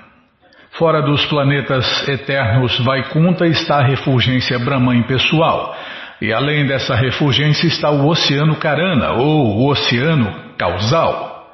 Fora 0.76 1.00
dos 1.00 1.24
planetas 1.26 2.08
eternos 2.08 2.80
Vaikunta 2.80 3.46
está 3.46 3.78
a 3.78 3.86
refulgência 3.86 4.58
Brahman 4.58 5.04
pessoal. 5.04 5.72
E 6.20 6.32
além 6.32 6.66
dessa 6.66 6.96
refulgência 6.96 7.68
está 7.68 7.92
o 7.92 8.08
Oceano 8.08 8.56
Karana, 8.56 9.12
ou 9.12 9.56
o 9.56 9.70
Oceano 9.70 10.34
Causal. 10.58 11.52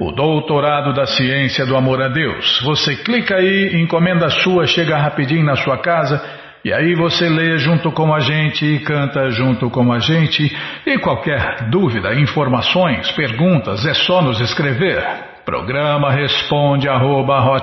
o 0.00 0.10
doutorado 0.12 0.94
da 0.94 1.04
ciência 1.04 1.66
do 1.66 1.76
amor 1.76 2.00
a 2.00 2.08
Deus. 2.08 2.62
Você 2.64 2.96
clica 2.96 3.36
aí, 3.36 3.82
encomenda 3.82 4.30
sua, 4.30 4.66
chega 4.66 4.96
rapidinho 4.96 5.44
na 5.44 5.56
sua 5.56 5.76
casa 5.76 6.18
e 6.64 6.72
aí 6.72 6.94
você 6.94 7.28
lê 7.28 7.58
junto 7.58 7.92
com 7.92 8.14
a 8.14 8.18
gente 8.18 8.64
e 8.64 8.78
canta 8.78 9.28
junto 9.28 9.68
com 9.68 9.92
a 9.92 9.98
gente. 9.98 10.50
E 10.86 10.98
qualquer 10.98 11.68
dúvida, 11.68 12.14
informações, 12.14 13.10
perguntas, 13.12 13.84
é 13.84 13.92
só 13.92 14.22
nos 14.22 14.40
escrever. 14.40 15.04
Programa 15.44 16.10
responde 16.10 16.88
arroba, 16.88 17.60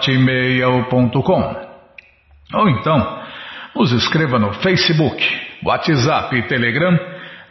Ou 2.54 2.70
então, 2.70 3.23
nos 3.76 3.92
escreva 3.92 4.40
no 4.40 4.54
Facebook, 4.54 5.24
WhatsApp 5.64 6.36
e 6.36 6.48
Telegram 6.48 6.98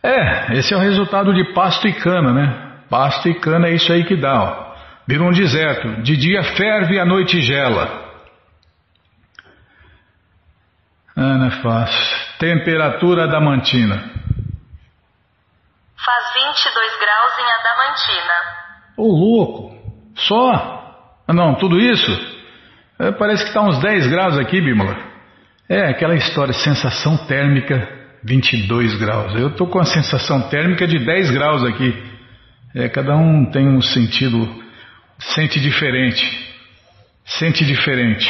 É, 0.04 0.54
esse 0.58 0.72
é 0.72 0.76
o 0.76 0.80
resultado 0.80 1.34
de 1.34 1.52
pasto 1.52 1.88
e 1.88 1.94
cana, 1.94 2.32
né? 2.32 2.54
Pasto 2.88 3.28
e 3.28 3.34
cana 3.34 3.66
é 3.66 3.74
isso 3.74 3.92
aí 3.92 4.04
que 4.04 4.14
dá, 4.14 4.40
ó. 4.40 4.66
Vira 5.08 5.24
um 5.24 5.32
deserto. 5.32 6.00
De 6.02 6.16
dia 6.16 6.44
ferve 6.44 7.00
à 7.00 7.04
noite 7.04 7.40
gela. 7.40 8.05
Ah, 11.16 11.38
não 11.38 11.46
é 11.46 11.62
fácil. 11.62 12.16
Temperatura 12.38 13.24
adamantina. 13.24 13.96
Faz 16.04 16.34
22 16.34 16.98
graus 17.00 17.38
em 17.38 17.52
Adamantina. 17.60 18.34
Ô, 18.98 19.06
louco. 19.06 19.76
Só? 20.14 20.52
Ah, 21.26 21.32
não, 21.32 21.54
tudo 21.54 21.80
isso? 21.80 22.36
É, 22.98 23.12
parece 23.12 23.42
que 23.42 23.48
está 23.48 23.62
uns 23.62 23.78
10 23.80 24.06
graus 24.08 24.38
aqui, 24.38 24.60
Bímola. 24.60 24.96
É, 25.68 25.88
aquela 25.88 26.14
história, 26.14 26.52
sensação 26.52 27.16
térmica 27.26 27.96
22 28.22 28.98
graus. 28.98 29.34
Eu 29.34 29.48
estou 29.48 29.68
com 29.68 29.78
a 29.78 29.84
sensação 29.84 30.48
térmica 30.48 30.86
de 30.86 30.98
10 30.98 31.30
graus 31.30 31.64
aqui. 31.64 31.94
É, 32.74 32.88
cada 32.88 33.16
um 33.16 33.50
tem 33.50 33.66
um 33.66 33.80
sentido, 33.80 34.36
sente 35.18 35.60
diferente. 35.60 36.24
Sente 37.24 37.64
diferente. 37.64 38.28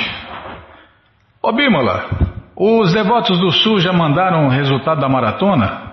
Ô 1.42 1.52
Bímola, 1.52 2.35
os 2.56 2.92
devotos 2.92 3.38
do 3.38 3.50
Sul 3.52 3.78
já 3.80 3.92
mandaram 3.92 4.46
o 4.46 4.50
resultado 4.50 5.00
da 5.00 5.08
maratona? 5.08 5.92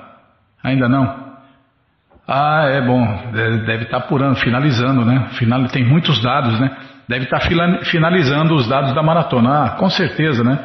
Ainda 0.64 0.88
não? 0.88 1.34
Ah, 2.28 2.68
é 2.70 2.82
bom. 2.82 3.32
Deve 3.32 3.84
estar 3.84 4.00
tá 4.00 4.06
apurando, 4.06 4.38
finalizando, 4.38 5.04
né? 5.04 5.30
Final, 5.38 5.66
tem 5.68 5.84
muitos 5.84 6.22
dados, 6.22 6.58
né? 6.60 6.76
Deve 7.08 7.26
estar 7.26 7.40
tá 7.40 7.50
finalizando 7.84 8.56
os 8.56 8.68
dados 8.68 8.94
da 8.94 9.04
maratona. 9.04 9.66
Ah, 9.66 9.70
com 9.72 9.90
certeza, 9.90 10.42
né? 10.44 10.58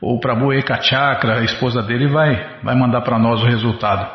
O 0.00 0.18
Prabhu 0.18 0.52
Eka 0.52 0.82
Chakra, 0.82 1.38
a 1.38 1.44
esposa 1.44 1.82
dele, 1.82 2.08
vai, 2.08 2.58
vai 2.62 2.74
mandar 2.74 3.02
para 3.02 3.18
nós 3.18 3.40
o 3.42 3.46
resultado. 3.46 4.10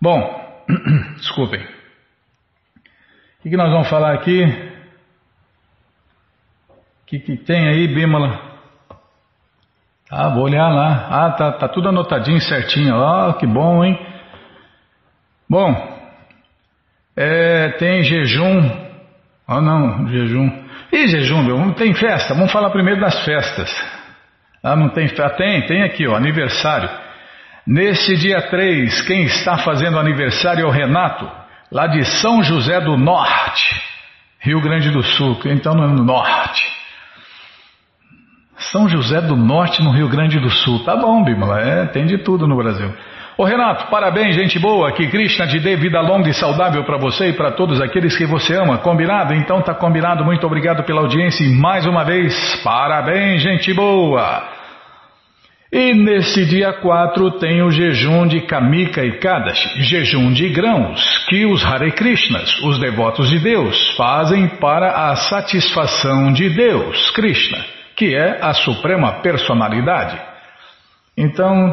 Bom, 0.00 0.64
desculpem. 1.16 1.62
O 3.40 3.48
que, 3.48 3.56
nós 3.56 3.70
vamos 3.70 3.88
falar 3.88 4.14
aqui? 4.14 4.42
O 6.72 7.06
que, 7.06 7.18
que 7.20 7.36
tem 7.36 7.68
aí, 7.68 7.86
Bímola? 7.86 8.45
Ah, 10.10 10.28
vou 10.28 10.44
olhar 10.44 10.68
lá. 10.68 11.08
Ah, 11.10 11.30
tá, 11.32 11.52
tá 11.52 11.68
tudo 11.68 11.88
anotadinho 11.88 12.40
certinho. 12.40 12.94
Ah, 12.96 13.34
que 13.38 13.46
bom, 13.46 13.84
hein? 13.84 13.98
Bom, 15.48 15.96
é, 17.16 17.70
tem 17.78 18.02
jejum. 18.02 18.70
Ah, 19.48 19.60
não, 19.60 20.08
jejum. 20.08 20.64
E 20.92 21.08
jejum, 21.08 21.42
meu, 21.42 21.72
tem 21.74 21.92
festa. 21.94 22.34
Vamos 22.34 22.52
falar 22.52 22.70
primeiro 22.70 23.00
das 23.00 23.24
festas. 23.24 23.72
Ah, 24.62 24.76
não 24.76 24.88
tem 24.90 25.08
festa? 25.08 25.30
Tem, 25.30 25.66
tem 25.66 25.82
aqui, 25.82 26.06
ó, 26.06 26.14
aniversário. 26.14 26.88
Neste 27.66 28.16
dia 28.16 28.42
3, 28.42 29.02
quem 29.02 29.24
está 29.24 29.58
fazendo 29.58 29.98
aniversário 29.98 30.64
é 30.64 30.66
o 30.66 30.70
Renato, 30.70 31.28
lá 31.72 31.88
de 31.88 32.04
São 32.04 32.42
José 32.42 32.80
do 32.80 32.96
Norte, 32.96 33.82
Rio 34.38 34.60
Grande 34.60 34.90
do 34.90 35.02
Sul. 35.02 35.40
Então 35.46 35.72
é 35.72 35.88
no 35.88 36.04
Norte. 36.04 36.75
São 38.70 38.88
José 38.88 39.20
do 39.20 39.36
Norte, 39.36 39.82
no 39.82 39.90
Rio 39.90 40.08
Grande 40.08 40.38
do 40.38 40.50
Sul. 40.50 40.84
Tá 40.84 40.96
bom, 40.96 41.22
Bímola, 41.22 41.60
é, 41.60 41.86
tem 41.86 42.06
de 42.06 42.18
tudo 42.18 42.46
no 42.46 42.56
Brasil. 42.56 42.92
Ô 43.38 43.44
Renato, 43.44 43.90
parabéns, 43.90 44.34
gente 44.34 44.58
boa, 44.58 44.92
que 44.92 45.08
Krishna 45.08 45.46
te 45.46 45.60
dê 45.60 45.76
vida 45.76 46.00
longa 46.00 46.30
e 46.30 46.32
saudável 46.32 46.82
para 46.84 46.96
você 46.96 47.28
e 47.28 47.32
para 47.34 47.52
todos 47.52 47.82
aqueles 47.82 48.16
que 48.16 48.24
você 48.24 48.54
ama. 48.56 48.78
Combinado? 48.78 49.34
Então 49.34 49.60
tá 49.60 49.74
combinado. 49.74 50.24
Muito 50.24 50.46
obrigado 50.46 50.82
pela 50.84 51.02
audiência 51.02 51.44
e 51.44 51.50
mais 51.50 51.86
uma 51.86 52.02
vez, 52.02 52.34
parabéns, 52.64 53.42
gente 53.42 53.74
boa. 53.74 54.42
E 55.70 55.92
nesse 55.92 56.46
dia 56.46 56.72
4 56.72 57.32
tem 57.32 57.60
o 57.60 57.70
jejum 57.70 58.26
de 58.26 58.40
Kamika 58.40 59.04
e 59.04 59.18
Kadashi, 59.18 59.82
jejum 59.82 60.32
de 60.32 60.48
grãos, 60.48 61.26
que 61.28 61.44
os 61.44 61.62
Hare 61.62 61.92
Krishnas, 61.92 62.58
os 62.62 62.78
devotos 62.78 63.28
de 63.28 63.38
Deus, 63.38 63.94
fazem 63.96 64.48
para 64.48 65.10
a 65.10 65.16
satisfação 65.16 66.32
de 66.32 66.48
Deus, 66.48 67.10
Krishna, 67.10 67.75
que 67.96 68.14
é 68.14 68.38
a 68.42 68.52
suprema 68.52 69.20
personalidade. 69.22 70.20
Então, 71.16 71.68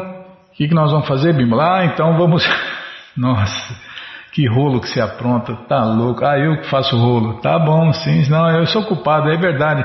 o 0.48 0.56
que, 0.56 0.68
que 0.68 0.74
nós 0.74 0.90
vamos 0.90 1.06
fazer, 1.06 1.34
Bimba? 1.34 1.56
Ah, 1.62 1.84
então 1.84 2.16
vamos. 2.16 2.48
Nossa, 3.16 3.76
que 4.32 4.48
rolo 4.48 4.80
que 4.80 4.88
você 4.88 5.00
apronta, 5.00 5.54
tá 5.68 5.84
louco. 5.84 6.24
Ah, 6.24 6.38
eu 6.38 6.60
que 6.60 6.68
faço 6.68 6.96
rolo. 6.96 7.40
Tá 7.40 7.58
bom, 7.58 7.92
sim, 7.92 8.28
não, 8.30 8.48
eu 8.50 8.66
sou 8.66 8.84
culpado, 8.84 9.30
é 9.30 9.36
verdade. 9.36 9.84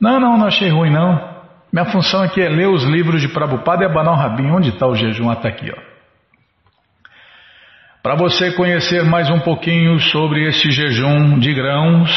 Não, 0.00 0.20
não, 0.20 0.38
não 0.38 0.46
achei 0.46 0.68
ruim, 0.70 0.90
não. 0.90 1.36
Minha 1.72 1.86
função 1.86 2.22
aqui 2.22 2.40
é 2.40 2.48
ler 2.48 2.68
os 2.68 2.84
livros 2.84 3.20
de 3.20 3.28
Prabhupada 3.28 3.82
e 3.82 3.86
abanar 3.86 4.14
o 4.14 4.16
rabinho. 4.16 4.54
Onde 4.54 4.70
está 4.70 4.86
o 4.86 4.94
jejum? 4.94 5.28
Até 5.28 5.48
ah, 5.48 5.50
aqui, 5.50 5.70
ó. 5.70 5.96
Para 8.02 8.14
você 8.14 8.52
conhecer 8.52 9.02
mais 9.04 9.28
um 9.28 9.40
pouquinho 9.40 9.98
sobre 9.98 10.46
este 10.46 10.70
jejum 10.70 11.40
de 11.40 11.52
grãos, 11.52 12.10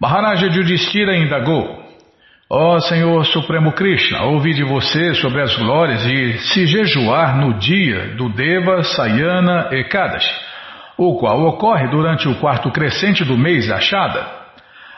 Maharaja 0.00 0.46
Yudhishthira 0.46 1.16
indagou: 1.16 1.80
Ó 2.50 2.74
oh, 2.74 2.80
Senhor 2.80 3.24
Supremo 3.26 3.70
Krishna, 3.70 4.24
ouvi 4.24 4.54
de 4.54 4.64
você 4.64 5.14
sobre 5.14 5.40
as 5.40 5.56
glórias 5.56 6.02
de 6.02 6.36
se 6.48 6.66
jejuar 6.66 7.36
no 7.36 7.60
dia 7.60 8.16
do 8.16 8.28
Deva 8.30 8.82
Sayana 8.82 9.68
Ekadashi, 9.70 10.34
o 10.98 11.16
qual 11.16 11.44
ocorre 11.44 11.86
durante 11.90 12.26
o 12.26 12.40
quarto 12.40 12.72
crescente 12.72 13.24
do 13.24 13.38
mês 13.38 13.70
Achada. 13.70 14.43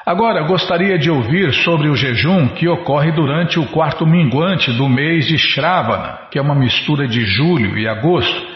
Agora 0.06 0.46
gostaria 0.46 0.96
de 0.96 1.10
ouvir 1.10 1.52
sobre 1.52 1.88
o 1.88 1.96
jejum 1.96 2.46
que 2.54 2.68
ocorre 2.68 3.10
durante 3.10 3.58
o 3.58 3.66
quarto 3.66 4.06
minguante 4.06 4.70
do 4.70 4.88
mês 4.88 5.26
de 5.26 5.36
Shravana, 5.36 6.28
que 6.30 6.38
é 6.38 6.40
uma 6.42 6.54
mistura 6.54 7.08
de 7.08 7.24
julho 7.24 7.76
e 7.76 7.88
agosto. 7.88 8.46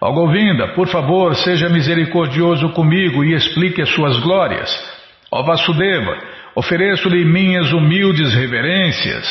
Ó 0.00 0.12
Govinda, 0.12 0.68
por 0.74 0.86
favor, 0.86 1.34
seja 1.34 1.68
misericordioso 1.68 2.68
comigo 2.68 3.24
e 3.24 3.34
explique 3.34 3.82
as 3.82 3.88
suas 3.88 4.16
glórias. 4.20 4.70
Ó 5.28 5.42
Vasudeva, 5.42 6.18
ofereço-lhe 6.54 7.24
minhas 7.24 7.72
humildes 7.72 8.32
reverências. 8.32 9.26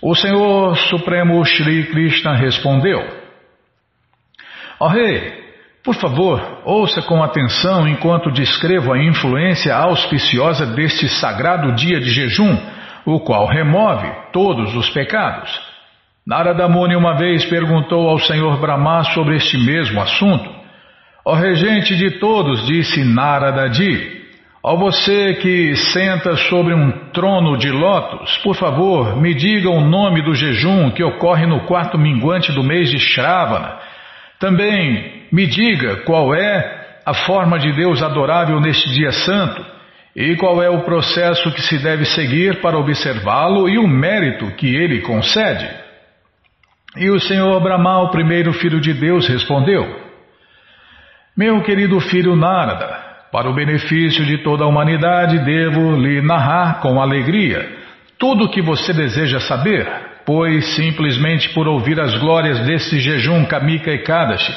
O 0.00 0.14
Senhor 0.14 0.74
Supremo 0.88 1.44
Shri 1.44 1.90
Krishna 1.90 2.34
respondeu: 2.36 3.06
Ó 4.80 4.88
Rei, 4.88 5.41
por 5.84 5.96
favor, 5.96 6.62
ouça 6.64 7.02
com 7.02 7.22
atenção 7.22 7.88
enquanto 7.88 8.30
descrevo 8.30 8.92
a 8.92 9.02
influência 9.02 9.74
auspiciosa 9.74 10.64
deste 10.64 11.08
sagrado 11.08 11.74
dia 11.74 11.98
de 11.98 12.08
jejum, 12.08 12.56
o 13.04 13.18
qual 13.18 13.48
remove 13.48 14.08
todos 14.32 14.76
os 14.76 14.88
pecados. 14.90 15.50
Narada 16.24 16.68
Muni 16.68 16.94
uma 16.94 17.16
vez 17.16 17.44
perguntou 17.46 18.08
ao 18.08 18.18
Senhor 18.20 18.60
Brahma 18.60 19.02
sobre 19.02 19.34
este 19.34 19.58
mesmo 19.58 20.00
assunto. 20.00 20.48
Ó 21.24 21.34
regente 21.34 21.96
de 21.96 22.12
todos, 22.20 22.64
disse 22.64 23.02
Narada 23.02 23.72
Ji, 23.72 24.22
ó 24.62 24.76
você 24.76 25.34
que 25.34 25.74
senta 25.74 26.36
sobre 26.36 26.74
um 26.74 26.92
trono 27.12 27.56
de 27.56 27.72
lótus, 27.72 28.38
por 28.38 28.54
favor, 28.54 29.16
me 29.20 29.34
diga 29.34 29.68
o 29.68 29.80
nome 29.80 30.22
do 30.22 30.32
jejum 30.32 30.92
que 30.92 31.02
ocorre 31.02 31.44
no 31.44 31.66
quarto 31.66 31.98
minguante 31.98 32.52
do 32.52 32.62
mês 32.62 32.88
de 32.88 33.00
Shravana. 33.00 33.91
Também 34.42 35.22
me 35.30 35.46
diga 35.46 35.98
qual 35.98 36.34
é 36.34 36.98
a 37.06 37.14
forma 37.14 37.60
de 37.60 37.72
Deus 37.72 38.02
adorável 38.02 38.58
neste 38.60 38.90
dia 38.90 39.12
santo 39.12 39.64
e 40.16 40.34
qual 40.34 40.60
é 40.60 40.68
o 40.68 40.82
processo 40.82 41.52
que 41.52 41.62
se 41.62 41.78
deve 41.78 42.04
seguir 42.06 42.60
para 42.60 42.76
observá-lo 42.76 43.68
e 43.68 43.78
o 43.78 43.86
mérito 43.86 44.50
que 44.56 44.66
ele 44.74 45.00
concede. 45.02 45.70
E 46.96 47.08
o 47.08 47.20
Senhor 47.20 47.62
Brahma, 47.62 48.02
o 48.02 48.10
primeiro 48.10 48.52
filho 48.52 48.80
de 48.80 48.92
Deus, 48.92 49.28
respondeu: 49.28 49.86
Meu 51.36 51.62
querido 51.62 52.00
filho 52.00 52.34
Narada, 52.34 52.98
para 53.30 53.48
o 53.48 53.54
benefício 53.54 54.24
de 54.24 54.38
toda 54.38 54.64
a 54.64 54.66
humanidade, 54.66 55.38
devo 55.44 55.94
lhe 55.94 56.20
narrar 56.20 56.80
com 56.80 57.00
alegria 57.00 57.78
tudo 58.18 58.46
o 58.46 58.50
que 58.50 58.60
você 58.60 58.92
deseja 58.92 59.38
saber, 59.38 59.86
pois 60.24 60.74
simplesmente 60.74 61.48
por 61.50 61.66
ouvir 61.66 62.00
as 62.00 62.14
glórias 62.18 62.60
deste 62.60 62.98
jejum 63.00 63.44
Kamika 63.44 63.90
e 63.90 63.98
Kadashi, 63.98 64.54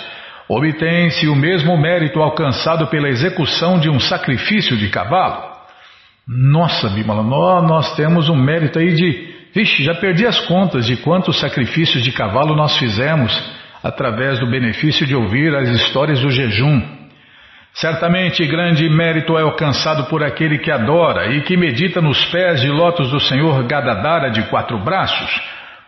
obtém-se 0.48 1.28
o 1.28 1.36
mesmo 1.36 1.78
mérito 1.78 2.22
alcançado 2.22 2.88
pela 2.88 3.10
execução 3.10 3.80
de 3.80 3.90
um 3.90 4.00
sacrifício 4.00 4.78
de 4.78 4.90
cavalo. 4.90 5.56
Nossa, 6.28 6.90
Bimala, 6.90 7.62
nós 7.62 7.96
temos 7.96 8.30
um 8.30 8.36
mérito 8.36 8.80
aí 8.80 8.94
de. 8.94 9.36
Vixe, 9.54 9.84
já 9.84 9.96
perdi 9.96 10.26
as 10.26 10.40
contas 10.42 10.86
de 10.86 10.98
quantos 10.98 11.40
sacrifícios 11.40 12.04
de 12.04 12.12
cavalo 12.12 12.56
nós 12.56 12.78
fizemos 12.78 13.32
através 13.82 14.40
do 14.40 14.50
benefício 14.50 15.06
de 15.06 15.16
ouvir 15.16 15.56
as 15.56 15.70
histórias 15.70 16.20
do 16.20 16.32
jejum. 16.32 16.82
Certamente 17.76 18.46
grande 18.48 18.90
mérito 18.90 19.38
é 19.38 19.44
alcançado 19.44 20.06
por 20.06 20.24
aquele 20.24 20.58
que 20.58 20.72
adora 20.72 21.36
e 21.36 21.42
que 21.42 21.56
medita 21.56 22.02
nos 22.02 22.26
pés 22.26 22.62
de 22.62 22.70
lótus 22.70 23.12
do 23.12 23.20
Senhor 23.20 23.64
Gadadara 23.68 24.32
de 24.32 24.44
quatro 24.44 24.80
braços, 24.80 25.42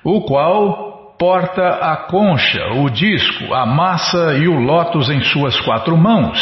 o 0.07 0.21
qual 0.21 1.17
porta 1.19 1.67
a 1.67 1.97
concha, 1.97 2.65
o 2.75 2.89
disco, 2.89 3.53
a 3.53 3.65
massa 3.65 4.37
e 4.37 4.47
o 4.47 4.57
lótus 4.57 5.09
em 5.09 5.21
suas 5.21 5.59
quatro 5.59 5.97
mãos, 5.97 6.39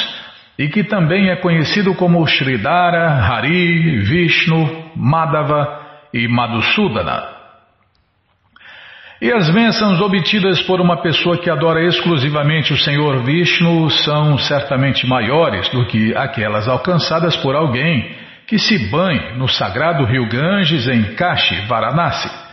e 0.55 0.67
que 0.67 0.83
também 0.83 1.31
é 1.31 1.35
conhecido 1.37 1.95
como 1.95 2.23
Sridhara, 2.27 3.09
Hari, 3.09 4.01
Vishnu, 4.01 4.91
Madhava 4.95 5.79
e 6.13 6.27
Madhusudana. 6.27 7.23
E 9.19 9.33
as 9.33 9.49
bênçãos 9.49 9.99
obtidas 9.99 10.61
por 10.61 10.79
uma 10.79 11.01
pessoa 11.01 11.39
que 11.39 11.49
adora 11.49 11.83
exclusivamente 11.87 12.71
o 12.71 12.77
Senhor 12.77 13.23
Vishnu 13.23 13.89
são 13.89 14.37
certamente 14.37 15.07
maiores 15.07 15.67
do 15.69 15.87
que 15.87 16.15
aquelas 16.15 16.67
alcançadas 16.67 17.35
por 17.37 17.55
alguém 17.55 18.15
que 18.45 18.59
se 18.59 18.91
banhe 18.91 19.35
no 19.37 19.47
sagrado 19.47 20.05
rio 20.05 20.29
Ganges 20.29 20.87
em 20.87 21.15
Kashi, 21.15 21.61
Varanasi 21.61 22.44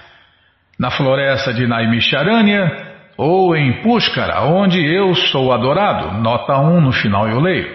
na 0.83 0.91
floresta 0.91 1.55
de 1.55 1.65
Naimisharanya 1.65 2.73
ou 3.17 3.55
em 3.55 3.83
Pushkara, 3.83 4.43
onde 4.43 4.85
eu 4.85 5.15
sou 5.15 5.53
adorado. 5.53 6.21
Nota 6.21 6.59
1 6.59 6.81
no 6.81 6.91
final 6.91 7.29
eu 7.29 7.39
leio. 7.39 7.69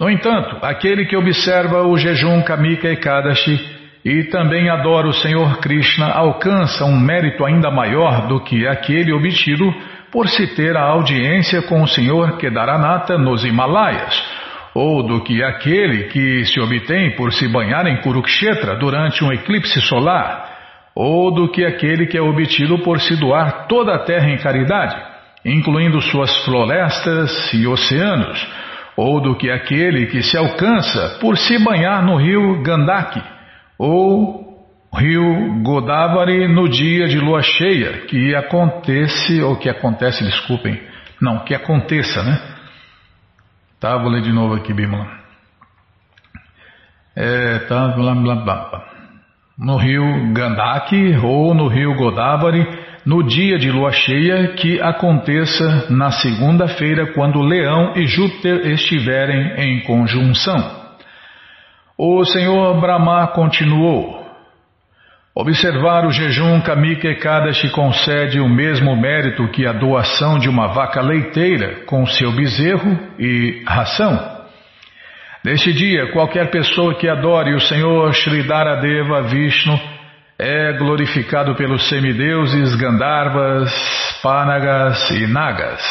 No 0.00 0.08
entanto, 0.08 0.56
aquele 0.62 1.04
que 1.04 1.14
observa 1.14 1.82
o 1.82 1.94
jejum 1.98 2.40
Kamika 2.40 2.88
Ekadashi 2.88 3.60
e 4.02 4.24
também 4.30 4.70
adora 4.70 5.08
o 5.08 5.12
Senhor 5.12 5.58
Krishna 5.58 6.10
alcança 6.10 6.86
um 6.86 6.98
mérito 6.98 7.44
ainda 7.44 7.70
maior 7.70 8.26
do 8.26 8.42
que 8.42 8.66
aquele 8.66 9.12
obtido 9.12 9.70
por 10.10 10.26
se 10.26 10.54
ter 10.56 10.74
a 10.74 10.84
audiência 10.84 11.60
com 11.60 11.82
o 11.82 11.86
Senhor 11.86 12.38
Kedaranata 12.38 13.18
nos 13.18 13.44
Himalaias, 13.44 14.24
ou 14.74 15.02
do 15.02 15.22
que 15.22 15.44
aquele 15.44 16.04
que 16.04 16.46
se 16.46 16.58
obtém 16.58 17.14
por 17.14 17.30
se 17.30 17.46
banhar 17.46 17.86
em 17.86 18.00
Kurukshetra 18.00 18.74
durante 18.76 19.22
um 19.22 19.30
eclipse 19.30 19.82
solar, 19.82 20.51
ou 20.94 21.32
do 21.34 21.50
que 21.50 21.64
aquele 21.64 22.06
que 22.06 22.18
é 22.18 22.22
obtido 22.22 22.78
por 22.80 23.00
se 23.00 23.16
doar 23.16 23.66
toda 23.66 23.94
a 23.94 24.04
terra 24.04 24.28
em 24.28 24.38
caridade, 24.38 24.96
incluindo 25.44 26.00
suas 26.00 26.44
florestas 26.44 27.52
e 27.52 27.66
oceanos, 27.66 28.46
ou 28.96 29.20
do 29.20 29.36
que 29.36 29.50
aquele 29.50 30.06
que 30.06 30.22
se 30.22 30.36
alcança 30.36 31.18
por 31.20 31.36
se 31.38 31.58
banhar 31.58 32.04
no 32.04 32.16
rio 32.16 32.62
Gandaki, 32.62 33.22
ou 33.78 34.42
rio 34.94 35.62
Godavari 35.62 36.46
no 36.48 36.68
dia 36.68 37.08
de 37.08 37.18
lua 37.18 37.42
cheia, 37.42 38.06
que 38.06 38.34
acontece, 38.34 39.40
ou 39.42 39.56
que 39.56 39.68
acontece, 39.68 40.22
desculpem, 40.22 40.80
não, 41.20 41.44
que 41.44 41.54
aconteça, 41.54 42.22
né? 42.22 42.40
Tá, 43.80 43.96
vou 43.96 44.10
ler 44.10 44.22
de 44.22 44.32
novo 44.32 44.54
aqui, 44.54 44.72
Bimala. 44.72 45.22
É, 47.16 47.58
tá, 47.60 47.88
blá, 47.88 48.14
blá, 48.14 48.34
blá. 48.36 48.91
No 49.58 49.76
rio 49.76 50.32
Gandaki 50.32 51.16
ou 51.22 51.54
no 51.54 51.68
rio 51.68 51.94
Godavari, 51.94 52.66
no 53.04 53.22
dia 53.22 53.58
de 53.58 53.70
lua 53.70 53.92
cheia, 53.92 54.54
que 54.54 54.80
aconteça 54.80 55.86
na 55.90 56.10
segunda-feira, 56.10 57.12
quando 57.12 57.42
Leão 57.42 57.92
e 57.96 58.06
Júpiter 58.06 58.66
estiverem 58.68 59.54
em 59.58 59.80
conjunção. 59.80 60.82
O 61.98 62.24
Senhor 62.24 62.80
Brahma 62.80 63.26
continuou. 63.28 64.22
Observar 65.34 66.06
o 66.06 66.10
jejum 66.10 66.60
Kamika 66.60 67.08
Ekadashi 67.08 67.70
concede 67.70 68.38
o 68.38 68.48
mesmo 68.48 68.94
mérito 68.94 69.48
que 69.48 69.66
a 69.66 69.72
doação 69.72 70.38
de 70.38 70.48
uma 70.48 70.68
vaca 70.68 71.00
leiteira 71.00 71.84
com 71.86 72.06
seu 72.06 72.32
bezerro 72.32 72.98
e 73.18 73.62
ração. 73.66 74.31
Neste 75.44 75.72
dia, 75.72 76.12
qualquer 76.12 76.52
pessoa 76.52 76.94
que 76.94 77.08
adore 77.08 77.52
o 77.52 77.60
Senhor 77.60 78.14
Sridaradeva 78.14 79.22
Vishnu 79.22 79.76
é 80.38 80.72
glorificado 80.74 81.56
pelos 81.56 81.88
semideuses 81.88 82.76
Gandharvas, 82.76 83.72
Panagas 84.22 85.10
e 85.10 85.26
Nagas. 85.26 85.82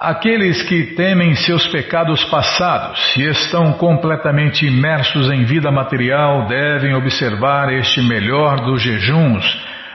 Aqueles 0.00 0.62
que 0.62 0.94
temem 0.94 1.34
seus 1.34 1.66
pecados 1.66 2.24
passados 2.24 3.14
e 3.18 3.24
estão 3.24 3.74
completamente 3.74 4.64
imersos 4.64 5.30
em 5.30 5.44
vida 5.44 5.70
material 5.70 6.46
devem 6.46 6.94
observar 6.94 7.70
este 7.74 8.00
melhor 8.00 8.60
dos 8.64 8.80
jejuns, 8.80 9.44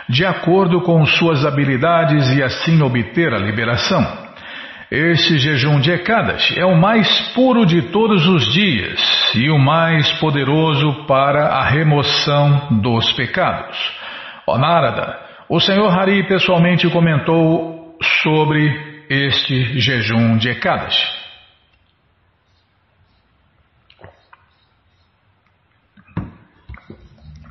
de 0.07 0.23
acordo 0.23 0.81
com 0.81 1.03
suas 1.03 1.43
habilidades 1.43 2.31
e 2.31 2.43
assim 2.43 2.79
obter 2.83 3.33
a 3.33 3.39
liberação. 3.39 4.22
Este 4.91 5.37
jejum 5.37 5.79
de 5.79 5.91
Ekadas 5.91 6.53
é 6.55 6.65
o 6.65 6.75
mais 6.75 7.07
puro 7.33 7.65
de 7.65 7.81
todos 7.91 8.27
os 8.27 8.53
dias 8.53 8.99
e 9.33 9.49
o 9.49 9.57
mais 9.57 10.11
poderoso 10.19 11.05
para 11.05 11.47
a 11.47 11.63
remoção 11.63 12.79
dos 12.81 13.11
pecados. 13.13 13.77
Ó 14.45 14.57
Narada, 14.57 15.19
o 15.49 15.59
Senhor 15.59 15.89
Hari 15.89 16.27
pessoalmente 16.27 16.89
comentou 16.89 17.97
sobre 18.21 19.05
este 19.09 19.79
jejum 19.79 20.37
de 20.37 20.49
Ekadas. 20.49 20.95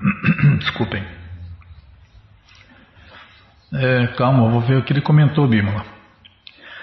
Desculpem. 0.59 1.05
É, 3.75 4.07
calma, 4.19 4.51
vou 4.51 4.61
ver 4.61 4.77
o 4.77 4.85
que 4.85 4.93
ele 4.93 5.01
comentou, 5.01 5.49
Bímola. 5.49 6.02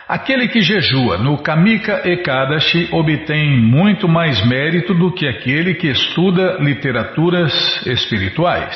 Aquele 0.09 0.47
que 0.47 0.59
jejua 0.59 1.19
no 1.19 1.37
Kamika 1.37 2.01
Ekadashi 2.03 2.89
obtém 2.91 3.61
muito 3.61 4.07
mais 4.07 4.43
mérito 4.43 4.91
do 4.95 5.13
que 5.13 5.27
aquele 5.27 5.75
que 5.75 5.85
estuda 5.85 6.57
literaturas 6.59 7.85
espirituais. 7.85 8.75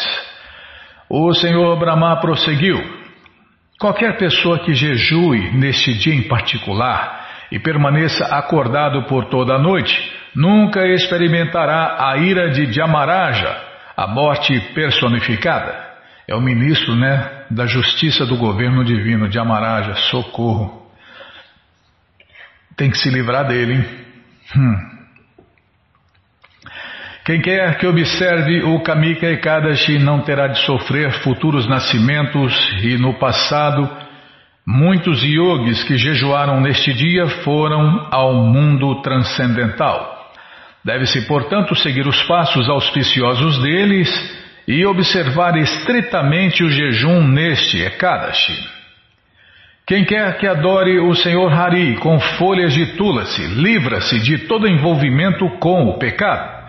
O 1.09 1.33
Senhor 1.33 1.75
Brahma 1.79 2.17
prosseguiu. 2.17 2.79
Qualquer 3.79 4.15
pessoa 4.19 4.59
que 4.59 4.75
jejue 4.75 5.49
neste 5.57 5.95
dia 5.95 6.13
em 6.13 6.21
particular 6.27 7.27
e 7.51 7.57
permaneça 7.57 8.25
acordado 8.25 9.01
por 9.07 9.25
toda 9.25 9.55
a 9.55 9.59
noite, 9.59 10.13
nunca 10.35 10.85
experimentará 10.85 12.11
a 12.11 12.15
ira 12.15 12.51
de 12.51 12.67
Dhyamaraja, 12.67 13.57
a 13.97 14.05
morte 14.05 14.59
personificada. 14.75 15.93
É 16.27 16.35
o 16.35 16.41
ministro 16.41 16.95
né, 16.95 17.45
da 17.49 17.65
Justiça 17.65 18.23
do 18.23 18.37
Governo 18.37 18.85
Divino, 18.85 19.27
Dhyamaraja, 19.27 19.95
socorro. 19.95 20.82
Tem 22.75 22.89
que 22.89 22.97
se 22.97 23.09
livrar 23.09 23.47
dele, 23.47 23.73
hein? 23.73 23.85
Hum. 24.55 24.93
Quem 27.25 27.39
quer 27.41 27.77
que 27.77 27.87
observe 27.87 28.63
o 28.63 28.81
Kamika 28.81 29.27
Ekadashi 29.27 29.97
não 29.97 30.21
terá 30.21 30.47
de 30.47 30.59
sofrer 30.65 31.09
futuros 31.23 31.65
nascimentos 31.67 32.53
e 32.83 32.97
no 32.97 33.13
passado 33.13 33.89
muitos 34.67 35.23
yogis 35.23 35.83
que 35.83 35.97
jejuaram 35.97 36.59
neste 36.59 36.93
dia 36.93 37.27
foram 37.43 38.09
ao 38.11 38.33
mundo 38.33 39.01
transcendental. 39.01 40.31
Deve-se, 40.83 41.25
portanto, 41.25 41.73
seguir 41.75 42.05
os 42.05 42.21
passos 42.23 42.67
auspiciosos 42.67 43.61
deles 43.61 44.09
e 44.67 44.85
observar 44.85 45.55
estritamente 45.57 46.61
o 46.61 46.69
jejum 46.69 47.25
neste 47.25 47.81
Ekadashi. 47.81 48.72
Quem 49.85 50.05
quer 50.05 50.37
que 50.37 50.47
adore 50.47 50.97
o 50.97 51.13
Senhor 51.13 51.51
Hari 51.51 51.97
com 51.97 52.17
folhas 52.17 52.71
de 52.71 52.95
tulasi, 52.95 53.45
livra-se 53.47 54.17
de 54.21 54.47
todo 54.47 54.65
envolvimento 54.65 55.49
com 55.59 55.89
o 55.89 55.97
pecado. 55.99 56.63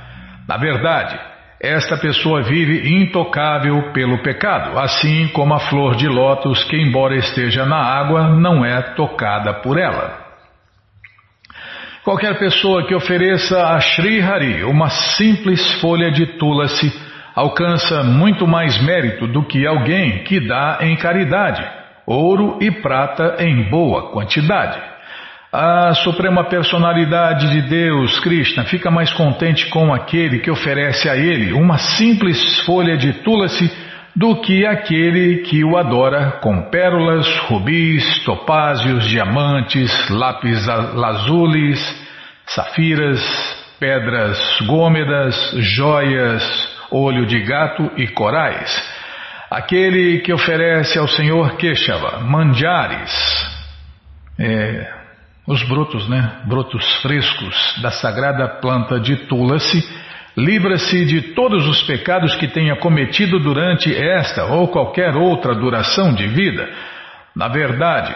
Na 0.49 0.57
verdade, 0.57 1.17
esta 1.61 1.97
pessoa 1.97 2.43
vive 2.43 2.93
intocável 2.93 3.93
pelo 3.93 4.19
pecado, 4.19 4.77
assim 4.81 5.29
como 5.29 5.55
a 5.55 5.61
flor 5.61 5.95
de 5.95 6.09
lótus 6.09 6.65
que, 6.65 6.77
embora 6.77 7.15
esteja 7.15 7.65
na 7.65 7.77
água, 7.77 8.29
não 8.31 8.65
é 8.65 8.83
tocada 8.97 9.55
por 9.55 9.79
ela. 9.79 10.19
Qualquer 12.03 12.37
pessoa 12.37 12.85
que 12.85 12.97
ofereça 12.97 13.65
a 13.69 13.81
Sri 13.81 14.21
Hari 14.21 14.65
uma 14.65 14.91
simples 14.91 15.81
folha 15.81 16.11
de 16.11 16.27
tulasi 16.37 16.93
alcança 17.33 18.03
muito 18.03 18.45
mais 18.45 18.77
mérito 18.83 19.29
do 19.29 19.45
que 19.45 19.65
alguém 19.65 20.25
que 20.25 20.41
dá 20.41 20.79
em 20.81 20.97
caridade, 20.97 21.65
ouro 22.07 22.59
e 22.61 22.71
prata 22.71 23.37
em 23.39 23.69
boa 23.71 24.11
quantidade. 24.11 24.81
A 25.53 25.95
Suprema 25.95 26.45
Personalidade 26.45 27.49
de 27.51 27.63
Deus, 27.63 28.19
Krishna, 28.19 28.65
fica 28.65 28.91
mais 28.91 29.13
contente 29.13 29.69
com 29.69 29.95
aquele 29.95 30.41
que 30.41 30.51
oferece 30.51 31.09
a 31.09 31.17
ele 31.17 31.53
uma 31.53 31.79
simples 31.79 32.61
folha 32.67 32.97
de 32.97 33.13
tulasi 33.23 33.71
do 34.17 34.41
que 34.41 34.67
aquele 34.67 35.43
que 35.43 35.65
o 35.65 35.77
adora 35.77 36.41
com 36.43 36.63
pérolas, 36.71 37.27
rubis, 37.47 38.25
topázios, 38.25 39.09
diamantes, 39.09 40.09
lápis 40.09 40.67
lazulis, 40.67 41.81
safiras, 42.47 43.21
pedras 43.79 44.39
gômedas, 44.67 45.37
joias, 45.59 46.43
olho 46.91 47.27
de 47.27 47.41
gato 47.41 47.91
e 47.97 48.09
corais. 48.09 48.94
Aquele 49.55 50.19
que 50.19 50.33
oferece 50.33 50.99
ao 50.99 51.07
Senhor 51.07 51.57
Keshava 51.57 52.19
manjares, 52.19 53.13
é, 54.37 54.93
os 55.47 55.63
brotos, 55.69 56.09
né, 56.09 56.43
brotos 56.47 56.85
frescos 56.97 57.81
da 57.81 57.93
sagrada 57.93 58.49
planta 58.61 58.99
de 58.99 59.15
Tulasi, 59.29 59.81
livra-se 60.37 61.05
de 61.05 61.23
todos 61.35 61.69
os 61.69 61.85
pecados 61.85 62.35
que 62.35 62.49
tenha 62.49 62.75
cometido 62.75 63.39
durante 63.39 63.95
esta 63.95 64.45
ou 64.47 64.67
qualquer 64.67 65.15
outra 65.15 65.55
duração 65.55 66.13
de 66.13 66.27
vida. 66.27 66.69
Na 67.37 67.47
verdade, 67.47 68.13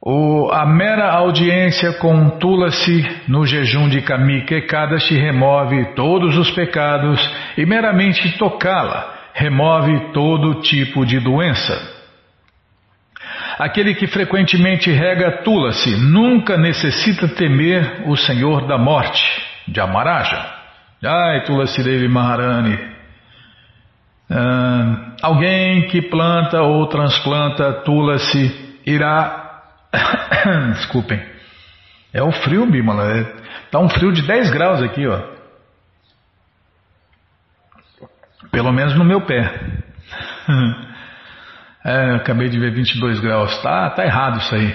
o, 0.00 0.50
a 0.50 0.64
mera 0.64 1.12
audiência 1.12 1.92
com 1.98 2.30
Tulasi 2.38 3.06
no 3.28 3.44
jejum 3.44 3.90
de 3.90 4.00
Kamika 4.00 4.54
Ekadashi 4.54 5.16
remove 5.16 5.92
todos 5.94 6.34
os 6.38 6.50
pecados 6.50 7.20
e 7.58 7.66
meramente 7.66 8.38
tocá-la 8.38 9.11
remove 9.34 10.12
todo 10.12 10.60
tipo 10.62 11.04
de 11.04 11.18
doença. 11.20 12.02
Aquele 13.58 13.94
que 13.94 14.06
frequentemente 14.06 14.90
rega 14.90 15.42
Tulasi 15.42 15.90
nunca 15.96 16.56
necessita 16.56 17.28
temer 17.28 18.08
o 18.08 18.16
Senhor 18.16 18.66
da 18.66 18.78
morte, 18.78 19.22
de 19.68 19.80
Amaraja. 19.80 20.62
Ai, 21.04 21.44
Tulasi 21.44 21.82
Devi 21.82 22.08
Maharani. 22.08 22.74
Uh, 24.30 25.12
alguém 25.20 25.88
que 25.88 26.00
planta 26.02 26.62
ou 26.62 26.86
transplanta 26.86 27.72
Tulasi 27.84 28.78
irá. 28.86 29.60
Desculpem. 30.72 31.20
É 32.12 32.22
o 32.22 32.32
frio, 32.32 32.66
Bimala. 32.66 33.18
É... 33.18 33.26
Tá 33.70 33.78
um 33.78 33.88
frio 33.88 34.12
de 34.12 34.22
10 34.22 34.50
graus 34.50 34.82
aqui, 34.82 35.06
ó. 35.06 35.31
Pelo 38.52 38.72
menos 38.72 38.94
no 38.94 39.04
meu 39.04 39.22
pé. 39.22 39.50
É, 41.84 42.14
acabei 42.14 42.48
de 42.48 42.60
ver 42.60 42.72
22 42.72 43.18
graus. 43.18 43.60
Tá, 43.60 43.90
tá 43.90 44.04
errado 44.04 44.38
isso 44.38 44.54
aí. 44.54 44.72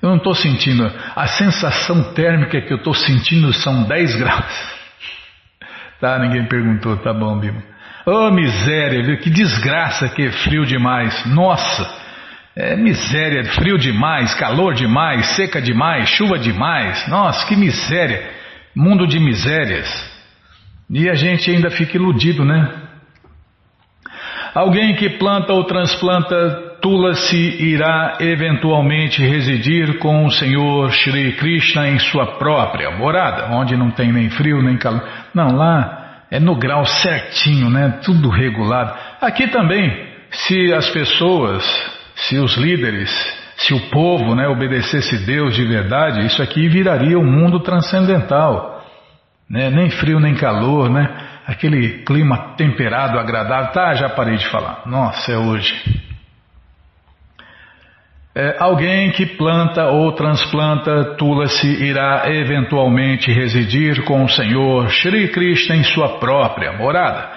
Eu 0.00 0.08
não 0.08 0.16
estou 0.16 0.34
sentindo. 0.34 0.90
A 1.14 1.26
sensação 1.26 2.14
térmica 2.14 2.60
que 2.62 2.72
eu 2.72 2.78
estou 2.78 2.94
sentindo 2.94 3.52
são 3.52 3.84
10 3.84 4.16
graus. 4.16 4.76
Tá, 5.98 6.18
ninguém 6.18 6.44
perguntou, 6.44 6.98
tá 6.98 7.10
bom, 7.10 7.38
Bima. 7.38 7.62
Oh, 8.04 8.30
miséria, 8.30 9.02
viu? 9.02 9.16
Que 9.16 9.30
desgraça 9.30 10.10
que 10.10 10.26
é 10.26 10.30
frio 10.30 10.66
demais. 10.66 11.24
Nossa, 11.24 11.90
é 12.54 12.76
miséria, 12.76 13.42
frio 13.52 13.78
demais, 13.78 14.34
calor 14.34 14.74
demais, 14.74 15.24
seca 15.28 15.60
demais, 15.60 16.10
chuva 16.10 16.38
demais. 16.38 17.08
Nossa, 17.08 17.46
que 17.46 17.56
miséria. 17.56 18.30
Mundo 18.74 19.06
de 19.06 19.18
misérias. 19.18 19.88
E 20.90 21.08
a 21.08 21.14
gente 21.14 21.50
ainda 21.50 21.70
fica 21.70 21.96
iludido, 21.96 22.44
né? 22.44 22.85
Alguém 24.56 24.94
que 24.94 25.10
planta 25.10 25.52
ou 25.52 25.64
transplanta 25.64 26.78
Tulasi 26.80 27.62
irá 27.62 28.16
eventualmente 28.20 29.22
residir 29.22 29.98
com 29.98 30.24
o 30.24 30.30
Senhor 30.30 30.90
Shri 30.92 31.32
Krishna 31.32 31.90
em 31.90 31.98
sua 31.98 32.38
própria 32.38 32.90
morada, 32.90 33.54
onde 33.54 33.76
não 33.76 33.90
tem 33.90 34.10
nem 34.10 34.30
frio 34.30 34.62
nem 34.62 34.78
calor. 34.78 35.06
Não, 35.34 35.54
lá 35.54 36.22
é 36.30 36.40
no 36.40 36.56
grau 36.56 36.86
certinho, 36.86 37.68
né? 37.68 38.00
Tudo 38.02 38.30
regulado. 38.30 38.94
Aqui 39.20 39.46
também, 39.48 39.94
se 40.30 40.72
as 40.72 40.88
pessoas, 40.88 41.62
se 42.14 42.38
os 42.38 42.56
líderes, 42.56 43.10
se 43.58 43.74
o 43.74 43.90
povo 43.90 44.34
né, 44.34 44.48
obedecesse 44.48 45.18
Deus 45.26 45.54
de 45.54 45.66
verdade, 45.66 46.24
isso 46.24 46.42
aqui 46.42 46.66
viraria 46.66 47.18
um 47.18 47.30
mundo 47.30 47.60
transcendental. 47.60 48.82
Né? 49.50 49.68
Nem 49.68 49.90
frio 49.90 50.18
nem 50.18 50.34
calor, 50.34 50.88
né? 50.88 51.25
Aquele 51.46 52.02
clima 52.04 52.54
temperado, 52.56 53.18
agradável. 53.18 53.72
Tá, 53.72 53.94
já 53.94 54.08
parei 54.08 54.36
de 54.36 54.46
falar. 54.48 54.82
Nossa, 54.86 55.32
é 55.32 55.38
hoje 55.38 55.74
é, 58.38 58.54
alguém 58.58 59.12
que 59.12 59.24
planta 59.24 59.86
ou 59.86 60.12
transplanta 60.12 61.16
Tulasi 61.16 61.82
irá 61.82 62.24
eventualmente 62.26 63.32
residir 63.32 64.04
com 64.04 64.22
o 64.22 64.28
Senhor 64.28 64.90
Shri 64.90 65.28
Krishna 65.28 65.74
em 65.74 65.82
sua 65.82 66.18
própria 66.18 66.74
morada. 66.74 67.30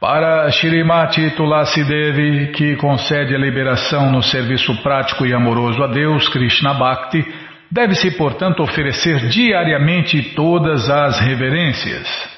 Para 0.00 0.50
Shrimati 0.50 1.30
Tulasi 1.36 1.84
Devi, 1.84 2.48
que 2.48 2.74
concede 2.74 3.32
a 3.32 3.38
liberação 3.38 4.10
no 4.10 4.24
serviço 4.24 4.74
prático 4.82 5.24
e 5.24 5.32
amoroso 5.32 5.80
a 5.84 5.86
Deus, 5.86 6.28
Krishna 6.28 6.74
Bhakti, 6.74 7.24
deve-se, 7.70 8.10
portanto, 8.16 8.60
oferecer 8.60 9.28
diariamente 9.28 10.34
todas 10.34 10.90
as 10.90 11.20
reverências. 11.20 12.33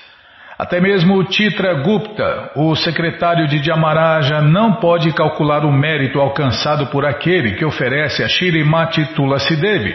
Até 0.58 0.80
mesmo 0.80 1.22
Titra 1.24 1.82
Gupta, 1.82 2.52
o 2.56 2.74
secretário 2.74 3.46
de 3.46 3.60
Dhyamaraja, 3.60 4.40
não 4.40 4.74
pode 4.74 5.12
calcular 5.12 5.66
o 5.66 5.72
mérito 5.72 6.18
alcançado 6.18 6.86
por 6.86 7.04
aquele 7.04 7.56
que 7.56 7.64
oferece 7.64 8.22
a 8.22 8.28
Shirimati 8.28 9.04
Tulasidevi 9.14 9.94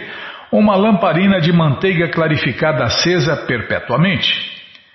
uma 0.52 0.76
lamparina 0.76 1.40
de 1.40 1.50
manteiga 1.50 2.08
clarificada 2.10 2.84
acesa 2.84 3.44
perpetuamente. 3.46 4.52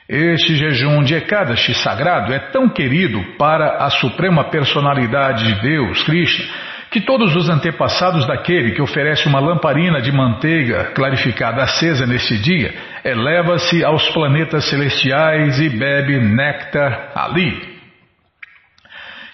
Este 0.08 0.56
jejum 0.56 1.04
de 1.04 1.16
Ekadashi 1.16 1.74
sagrado 1.74 2.32
é 2.32 2.40
tão 2.52 2.70
querido 2.70 3.22
para 3.38 3.84
a 3.84 3.90
suprema 3.90 4.50
personalidade 4.50 5.44
de 5.44 5.62
Deus, 5.62 6.02
Krishna, 6.04 6.46
que 6.90 7.02
todos 7.02 7.36
os 7.36 7.50
antepassados 7.50 8.26
daquele 8.26 8.72
que 8.72 8.82
oferece 8.82 9.28
uma 9.28 9.40
lamparina 9.40 10.02
de 10.02 10.12
manteiga 10.12 10.92
clarificada 10.96 11.62
acesa 11.62 12.06
neste 12.06 12.38
dia, 12.38 12.74
eleva-se 13.04 13.84
aos 13.84 14.08
planetas 14.10 14.66
celestiais 14.70 15.60
e 15.60 15.70
bebe 15.70 16.18
néctar 16.18 17.12
ali. 17.14 17.78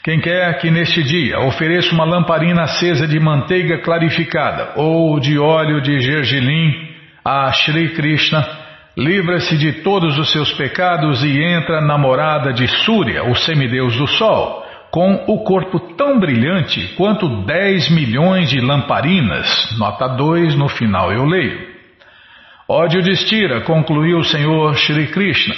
Quem 0.03 0.19
quer 0.19 0.59
que 0.59 0.69
neste 0.69 1.01
dia 1.03 1.39
ofereça 1.39 1.93
uma 1.93 2.03
lamparina 2.03 2.63
acesa 2.63 3.07
de 3.07 3.19
manteiga 3.19 3.77
clarificada 3.77 4.73
ou 4.75 5.19
de 5.19 5.37
óleo 5.37 5.79
de 5.81 5.99
gergelim 5.99 6.89
a 7.23 7.51
Shri 7.53 7.93
Krishna, 7.93 8.45
livra-se 8.97 9.57
de 9.57 9.81
todos 9.81 10.17
os 10.17 10.31
seus 10.31 10.51
pecados 10.53 11.23
e 11.23 11.41
entra 11.41 11.79
na 11.79 11.97
morada 11.97 12.51
de 12.51 12.67
Surya, 12.67 13.23
o 13.23 13.35
semideus 13.35 13.95
do 13.95 14.07
sol 14.07 14.62
com 14.93 15.25
o 15.27 15.43
corpo 15.43 15.79
tão 15.95 16.19
brilhante 16.19 16.93
quanto 16.95 17.27
10 17.27 17.89
milhões 17.89 18.51
de 18.51 18.61
lamparinas. 18.61 19.75
Nota 19.79 20.07
2, 20.07 20.55
no 20.55 20.69
final 20.69 21.11
eu 21.11 21.25
leio. 21.25 21.59
Ódio 22.69 23.01
de 23.01 23.61
concluiu 23.65 24.19
o 24.19 24.23
Senhor 24.23 24.75
Shri 24.75 25.07
Krishna. 25.07 25.55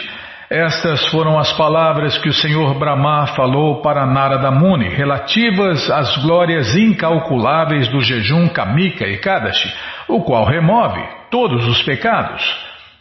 Estas 0.49 1.05
foram 1.07 1.37
as 1.37 1.51
palavras 1.51 2.17
que 2.17 2.29
o 2.29 2.33
Senhor 2.33 2.79
Brahma 2.79 3.27
falou 3.35 3.81
para 3.81 4.05
Narada 4.05 4.51
Muni, 4.51 4.87
relativas 4.87 5.91
às 5.91 6.15
glórias 6.23 6.73
incalculáveis 6.73 7.89
do 7.89 7.99
jejum 7.99 8.47
Kamika 8.47 9.05
e 9.05 9.17
Kadashi, 9.17 9.69
o 10.07 10.21
qual 10.21 10.45
remove 10.45 11.01
todos 11.29 11.67
os 11.67 11.81
pecados. 11.81 12.41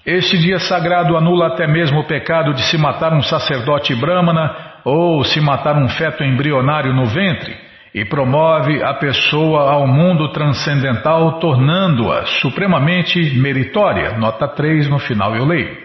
Este 0.04 0.36
dia 0.36 0.58
sagrado 0.58 1.16
anula 1.16 1.46
até 1.46 1.68
mesmo 1.68 2.00
o 2.00 2.06
pecado 2.08 2.52
de 2.54 2.62
se 2.62 2.76
matar 2.76 3.12
um 3.12 3.22
sacerdote 3.22 3.94
brahmana 3.94 4.73
ou 4.84 5.24
se 5.24 5.40
matar 5.40 5.76
um 5.76 5.88
feto 5.88 6.22
embrionário 6.22 6.92
no 6.92 7.06
ventre, 7.06 7.56
e 7.94 8.04
promove 8.04 8.82
a 8.82 8.94
pessoa 8.94 9.70
ao 9.70 9.86
mundo 9.86 10.32
transcendental, 10.32 11.38
tornando-a 11.38 12.26
supremamente 12.26 13.38
meritória. 13.38 14.18
Nota 14.18 14.48
3 14.48 14.88
no 14.88 14.98
final 14.98 15.36
eu 15.36 15.44
leio. 15.44 15.84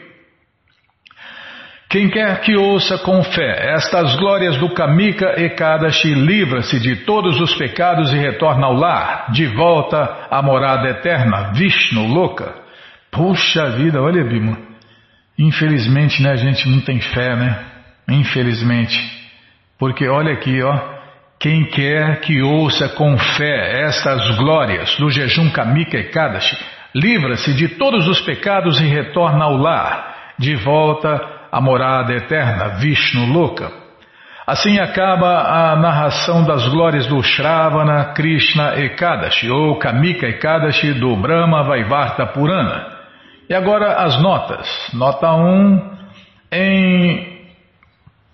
Quem 1.88 2.10
quer 2.10 2.42
que 2.42 2.56
ouça 2.56 3.00
com 3.00 3.24
fé 3.24 3.74
estas 3.74 4.16
glórias 4.16 4.58
do 4.58 4.74
Kamika 4.74 5.42
Ekadashi 5.42 6.14
livra-se 6.14 6.80
de 6.80 6.98
todos 6.98 7.40
os 7.40 7.56
pecados 7.56 8.14
e 8.14 8.18
retorna 8.18 8.68
ao 8.68 8.74
lar, 8.74 9.32
de 9.32 9.48
volta 9.48 10.28
à 10.30 10.42
morada 10.42 10.88
eterna, 10.88 11.52
Vishnu 11.54 12.08
Loka. 12.08 12.54
Puxa 13.12 13.72
vida, 13.72 14.02
olha 14.02 14.24
Bima. 14.24 14.58
Infelizmente, 15.38 16.22
né, 16.22 16.32
a 16.32 16.36
gente 16.36 16.70
não 16.70 16.80
tem 16.82 17.00
fé, 17.00 17.36
né? 17.36 17.69
Infelizmente. 18.10 18.98
Porque 19.78 20.08
olha 20.08 20.34
aqui, 20.34 20.62
ó. 20.62 21.00
Quem 21.40 21.64
quer 21.66 22.20
que 22.20 22.42
ouça 22.42 22.90
com 22.90 23.18
fé 23.18 23.86
estas 23.86 24.36
glórias 24.36 24.98
do 24.98 25.10
jejum 25.10 25.50
Kamika 25.52 25.98
e 25.98 26.10
Kadashi, 26.10 26.58
livra-se 26.94 27.54
de 27.54 27.70
todos 27.70 28.10
os 28.10 28.20
pecados 28.20 28.82
e 28.82 28.84
retorna 28.84 29.46
ao 29.46 29.56
lar, 29.56 30.34
de 30.38 30.56
volta 30.58 31.18
à 31.50 31.62
morada 31.62 32.14
eterna, 32.14 32.80
Vishnu 32.80 33.26
Loka. 33.32 33.72
Assim 34.46 34.80
acaba 34.80 35.44
a 35.44 35.76
narração 35.78 36.44
das 36.44 36.68
glórias 36.68 37.08
do 37.08 37.22
Shravana 37.24 38.14
Krishna 38.16 38.78
Ekadashi, 38.78 39.50
ou 39.50 39.78
Kamika 39.80 40.28
Ekadashi 40.28 40.92
do 40.94 41.16
Brahma 41.16 41.64
Vaivarta 41.64 42.26
Purana. 42.26 42.86
E 43.50 43.54
agora 43.54 44.04
as 44.04 44.22
notas. 44.22 44.68
Nota 44.94 45.32
1. 45.32 46.00
Em 46.52 47.39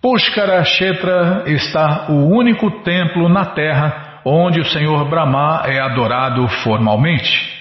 Pushkara 0.05 0.61
Kshetra 0.61 1.45
está 1.47 2.11
o 2.11 2.29
único 2.29 2.69
templo 2.83 3.27
na 3.27 3.43
terra 3.43 4.21
onde 4.23 4.59
o 4.59 4.65
Senhor 4.65 5.09
Brahma 5.09 5.63
é 5.65 5.79
adorado 5.79 6.47
formalmente. 6.47 7.51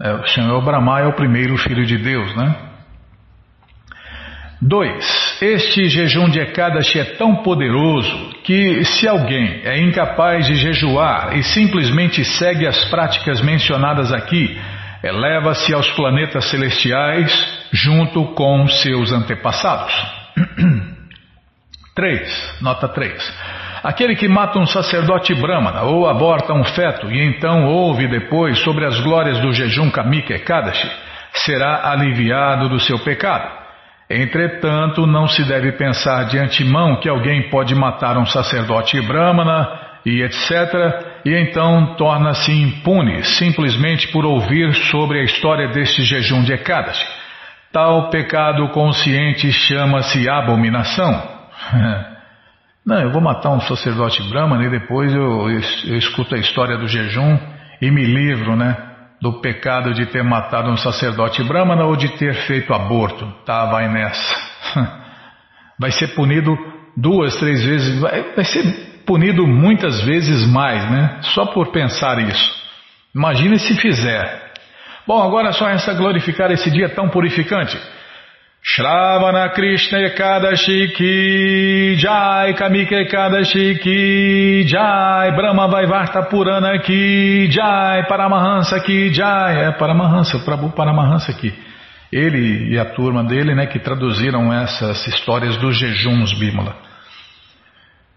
É, 0.00 0.12
o 0.12 0.26
Senhor 0.28 0.64
Brahma 0.64 1.00
é 1.00 1.06
o 1.08 1.14
primeiro 1.14 1.58
filho 1.58 1.84
de 1.84 1.98
Deus, 1.98 2.32
né? 2.36 2.54
2. 4.60 5.42
Este 5.42 5.88
jejum 5.88 6.30
de 6.30 6.38
Ekadashi 6.38 7.00
é 7.00 7.04
tão 7.16 7.42
poderoso 7.42 8.36
que, 8.44 8.84
se 8.84 9.08
alguém 9.08 9.62
é 9.64 9.80
incapaz 9.80 10.46
de 10.46 10.54
jejuar 10.54 11.36
e 11.36 11.42
simplesmente 11.42 12.24
segue 12.24 12.68
as 12.68 12.84
práticas 12.84 13.42
mencionadas 13.42 14.12
aqui, 14.12 14.56
eleva-se 15.02 15.74
aos 15.74 15.90
planetas 15.90 16.44
celestiais 16.44 17.66
junto 17.72 18.26
com 18.26 18.68
seus 18.68 19.10
antepassados. 19.10 19.92
3. 21.94 22.58
Nota 22.62 22.88
3. 22.88 23.38
Aquele 23.82 24.16
que 24.16 24.28
mata 24.28 24.58
um 24.58 24.66
sacerdote 24.66 25.34
brahmana 25.34 25.82
ou 25.82 26.08
aborta 26.08 26.54
um 26.54 26.64
feto 26.64 27.10
e 27.10 27.20
então 27.20 27.66
ouve 27.66 28.08
depois 28.08 28.58
sobre 28.60 28.86
as 28.86 28.98
glórias 29.00 29.38
do 29.40 29.52
jejum 29.52 29.90
Kamika 29.90 30.34
Ekadashi, 30.34 30.90
será 31.34 31.90
aliviado 31.90 32.68
do 32.68 32.80
seu 32.80 32.98
pecado. 33.00 33.60
Entretanto, 34.08 35.06
não 35.06 35.26
se 35.26 35.44
deve 35.44 35.72
pensar 35.72 36.24
de 36.24 36.38
antemão 36.38 36.96
que 36.96 37.08
alguém 37.08 37.50
pode 37.50 37.74
matar 37.74 38.16
um 38.16 38.26
sacerdote 38.26 39.00
brahmana 39.00 39.68
e 40.04 40.22
etc., 40.22 41.20
e 41.24 41.34
então 41.34 41.94
torna-se 41.96 42.52
impune 42.52 43.22
simplesmente 43.22 44.08
por 44.08 44.24
ouvir 44.24 44.74
sobre 44.90 45.20
a 45.20 45.24
história 45.24 45.68
deste 45.68 46.02
jejum 46.04 46.42
de 46.42 46.52
Ekadashi. 46.52 47.06
Tal 47.72 48.10
pecado 48.10 48.68
consciente 48.68 49.50
chama-se 49.50 50.28
abominação. 50.28 51.31
Não, 52.84 53.00
eu 53.00 53.12
vou 53.12 53.20
matar 53.20 53.50
um 53.50 53.60
sacerdote 53.60 54.22
brahmana 54.28 54.64
e 54.64 54.70
depois 54.70 55.12
eu, 55.14 55.48
eu, 55.48 55.96
escuto 55.96 56.34
a 56.34 56.38
história 56.38 56.76
do 56.76 56.88
jejum 56.88 57.38
e 57.80 57.90
me 57.90 58.04
livro, 58.04 58.56
né? 58.56 58.76
Do 59.20 59.40
pecado 59.40 59.94
de 59.94 60.06
ter 60.06 60.24
matado 60.24 60.68
um 60.68 60.76
sacerdote 60.76 61.44
brahmana 61.44 61.84
ou 61.84 61.94
de 61.94 62.08
ter 62.18 62.34
feito 62.46 62.74
aborto. 62.74 63.24
Tá, 63.46 63.66
vai 63.66 63.88
nessa. 63.88 64.34
Vai 65.78 65.90
ser 65.90 66.08
punido 66.14 66.56
duas, 66.96 67.34
três 67.36 67.64
vezes, 67.64 67.98
vai, 68.00 68.34
vai 68.34 68.44
ser 68.44 68.62
punido 69.04 69.46
muitas 69.46 70.00
vezes 70.02 70.46
mais, 70.46 70.88
né? 70.90 71.18
Só 71.22 71.46
por 71.46 71.72
pensar 71.72 72.18
isso. 72.20 72.62
Imagine 73.14 73.58
se 73.58 73.74
fizer. 73.76 74.52
Bom, 75.06 75.20
agora 75.20 75.52
só 75.52 75.66
resta 75.66 75.92
glorificar 75.94 76.50
esse 76.50 76.70
dia 76.70 76.88
tão 76.90 77.08
purificante. 77.08 77.76
Shravana 78.64 79.52
Krishna 79.52 79.98
Ekadashi 79.98 80.94
Ki 80.96 81.96
Jai 81.98 82.54
Kamika 82.54 82.94
Ekadashi 82.94 83.82
Ki 83.82 84.64
Jai 84.68 85.34
Brahma 85.34 85.66
Vaivarta 85.66 86.30
Purana 86.30 86.80
Ki 86.80 87.48
Jai 87.50 88.06
Paramahansa 88.08 88.78
Ki 88.84 89.10
Jai 89.12 89.64
É 89.64 89.72
Paramahansa, 89.72 90.38
Prabhu 90.44 90.70
Paramahansa 90.70 91.32
aqui. 91.32 91.52
Ele 92.12 92.72
e 92.72 92.78
a 92.78 92.84
turma 92.84 93.24
dele, 93.24 93.52
né, 93.52 93.66
que 93.66 93.80
traduziram 93.80 94.52
essas 94.52 95.08
histórias 95.08 95.56
dos 95.56 95.76
jejuns 95.76 96.32
Bímola. 96.38 96.76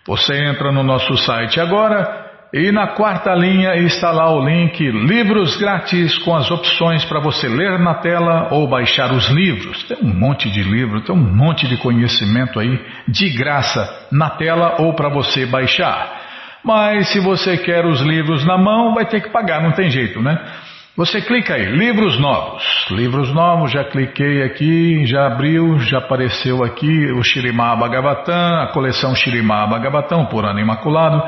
Você 0.08 0.44
entra 0.44 0.72
no 0.72 0.82
nosso 0.82 1.16
site 1.18 1.60
agora 1.60 2.25
e 2.58 2.72
na 2.72 2.88
quarta 2.88 3.36
linha 3.36 3.76
está 3.76 4.14
lá 4.14 4.34
o 4.34 4.40
link 4.40 4.80
Livros 4.80 5.58
Grátis 5.58 6.18
com 6.20 6.34
as 6.34 6.50
opções 6.50 7.04
para 7.04 7.20
você 7.20 7.50
ler 7.50 7.78
na 7.80 7.96
tela 7.96 8.48
ou 8.50 8.66
baixar 8.66 9.12
os 9.12 9.28
livros. 9.28 9.84
Tem 9.84 9.98
um 10.02 10.18
monte 10.18 10.50
de 10.50 10.64
livro, 10.64 11.02
tem 11.02 11.14
um 11.14 11.36
monte 11.36 11.68
de 11.68 11.76
conhecimento 11.76 12.58
aí 12.58 12.80
de 13.10 13.30
graça 13.32 14.08
na 14.10 14.30
tela 14.30 14.78
ou 14.80 14.94
para 14.94 15.10
você 15.10 15.46
baixar. 15.46 16.22
Mas 16.64 17.10
se 17.10 17.20
você 17.20 17.58
quer 17.58 17.86
os 17.86 18.00
livros 18.00 18.46
na 18.46 18.58
mão, 18.58 18.94
vai 18.94 19.06
ter 19.06 19.20
que 19.20 19.32
pagar, 19.32 19.62
não 19.62 19.74
tem 19.74 19.90
jeito, 19.90 20.22
né? 20.22 20.42
Você 20.96 21.20
clica 21.20 21.56
aí, 21.56 21.66
livros 21.66 22.18
novos. 22.18 22.64
Livros 22.90 23.34
novos, 23.34 23.70
já 23.74 23.84
cliquei 23.84 24.44
aqui, 24.44 25.06
já 25.06 25.28
abriu, 25.28 25.78
já 25.80 25.98
apareceu 25.98 26.64
aqui 26.64 27.12
o 27.12 27.22
Shirimá 27.22 27.76
Bhagavatam, 27.76 28.62
a 28.62 28.68
coleção 28.68 29.14
Shirimá 29.14 29.68
Bhagavatam, 29.68 30.28
por 30.28 30.46
ano 30.46 30.62
imaculado 30.62 31.22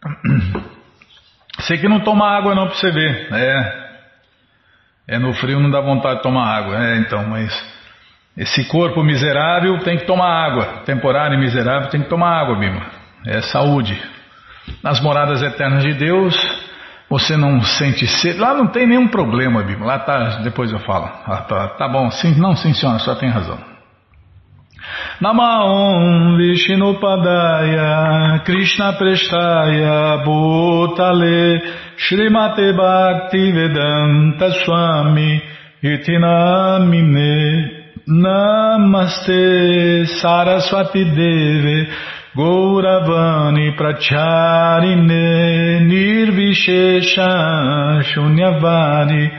Sei 1.61 1.79
que 1.79 1.89
não 1.89 2.01
toma 2.01 2.29
água 2.29 2.53
não 2.53 2.67
pra 2.67 2.75
você 2.75 2.91
ver. 2.91 3.33
É. 3.33 3.81
É 5.07 5.17
no 5.17 5.33
frio 5.33 5.59
não 5.59 5.71
dá 5.71 5.81
vontade 5.81 6.17
de 6.17 6.21
tomar 6.21 6.45
água. 6.45 6.77
É, 6.77 6.97
então, 6.97 7.27
mas 7.27 7.70
esse 8.37 8.63
corpo 8.65 9.03
miserável 9.03 9.79
tem 9.79 9.97
que 9.97 10.05
tomar 10.05 10.29
água. 10.29 10.83
Temporário 10.85 11.37
e 11.37 11.39
miserável 11.39 11.89
tem 11.89 12.01
que 12.01 12.09
tomar 12.09 12.41
água, 12.41 12.57
Bima. 12.57 12.81
É 13.27 13.41
saúde. 13.41 14.01
Nas 14.81 15.01
moradas 15.01 15.41
eternas 15.41 15.83
de 15.83 15.93
Deus, 15.93 16.33
você 17.09 17.35
não 17.35 17.61
sente 17.61 18.07
sede. 18.07 18.39
Lá 18.39 18.53
não 18.53 18.67
tem 18.67 18.87
nenhum 18.87 19.09
problema, 19.09 19.61
Bima. 19.63 19.85
Lá 19.85 19.99
tá. 19.99 20.39
Depois 20.43 20.71
eu 20.71 20.79
falo. 20.79 21.09
Ah, 21.25 21.45
tá, 21.47 21.67
tá 21.69 21.89
bom. 21.89 22.09
Sim, 22.09 22.39
não, 22.39 22.55
sim, 22.55 22.73
senhora, 22.73 22.99
só 22.99 23.15
tem 23.15 23.29
razão. 23.29 23.59
Namaon 25.19 26.37
Vishnupadaya 26.37 28.39
Krishna 28.43 28.93
Prestaya 28.93 30.23
Bhutale 30.25 31.61
Srimate 31.97 32.73
Bhakti 32.73 33.51
Vedanta 33.51 34.51
Swami 34.63 35.41
Itinamine 35.83 37.80
Namaste 38.11 40.05
Saraswati 40.19 41.03
Deve 41.15 41.87
Gauravani 42.35 43.71
Pracharine 43.77 45.79
Nirvishesha 45.87 47.31
Shunyavari 48.03 49.31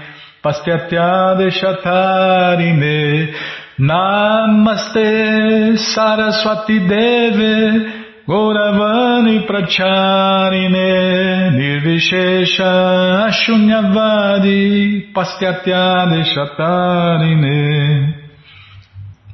Pastyatya 0.43 1.37
Deshatarine 1.37 3.35
Namaste 3.79 5.77
Saraswati 5.77 6.79
Deve 6.89 7.85
Gauravani 8.27 9.45
Pracharine 9.47 10.89
Nirvishesha 11.59 12.73
Shunyavari 13.33 15.13
Pastyatya 15.13 15.85
Deshatarine 16.11 18.22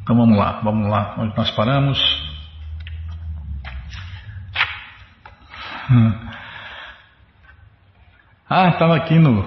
então 0.09 0.17
vamos 0.17 0.39
lá, 0.39 0.53
vamos 0.65 0.89
lá, 0.89 1.17
onde 1.19 1.37
nós 1.37 1.51
paramos. 1.51 1.99
Hum. 5.91 6.29
Ah, 8.49 8.69
estava 8.71 8.97
aqui 8.97 9.19
no. 9.19 9.47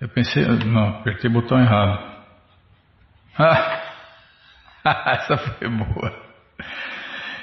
Eu 0.00 0.08
pensei. 0.10 0.46
Não, 0.46 0.90
apertei 0.90 1.28
o 1.28 1.32
botão 1.32 1.58
errado. 1.58 1.98
Ah, 3.36 3.80
essa 5.18 5.36
foi 5.36 5.68
boa. 5.68 6.22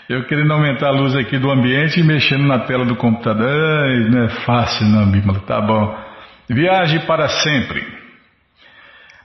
Eu 0.07 0.25
querendo 0.25 0.53
aumentar 0.53 0.87
a 0.87 0.91
luz 0.91 1.17
aqui 1.17 1.37
do 1.37 1.51
ambiente 1.51 1.99
e 1.99 2.03
mexendo 2.03 2.47
na 2.47 2.59
tela 2.59 2.85
do 2.85 2.95
computador. 2.95 3.45
Ai, 3.45 4.09
não 4.09 4.23
é 4.23 4.29
fácil, 4.45 4.87
não, 4.87 5.11
Bímola. 5.11 5.41
Tá 5.41 5.59
bom. 5.59 6.01
Viaje 6.49 7.05
para 7.05 7.27
sempre. 7.27 7.98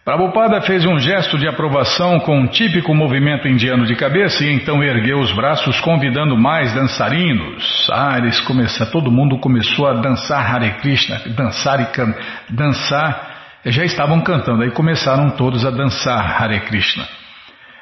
Prabhupada 0.05 0.61
fez 0.61 0.85
um 0.85 0.99
gesto 0.99 1.39
de 1.39 1.49
aprovação 1.49 2.21
com 2.21 2.39
um 2.39 2.47
típico 2.47 2.95
movimento 2.95 3.49
indiano 3.49 3.87
de 3.87 3.97
cabeça 3.97 4.45
e 4.45 4.53
então 4.53 4.83
ergueu 4.83 5.19
os 5.19 5.33
braços 5.33 5.81
convidando 5.81 6.37
mais 6.37 6.75
dançarinos. 6.75 7.89
Ah, 7.91 8.19
eles 8.19 8.39
começaram, 8.41 8.91
todo 8.93 9.11
mundo 9.11 9.39
começou 9.39 9.87
a 9.87 9.95
dançar 9.95 10.55
Hare 10.55 10.73
Krishna, 10.73 11.23
dançar 11.35 11.81
e 11.81 11.87
can, 11.87 12.15
dançar, 12.51 13.61
já 13.65 13.83
estavam 13.83 14.21
cantando, 14.21 14.63
aí 14.63 14.71
começaram 14.73 15.31
todos 15.31 15.65
a 15.65 15.71
dançar 15.71 16.43
Hare 16.43 16.61
Krishna. 16.61 17.09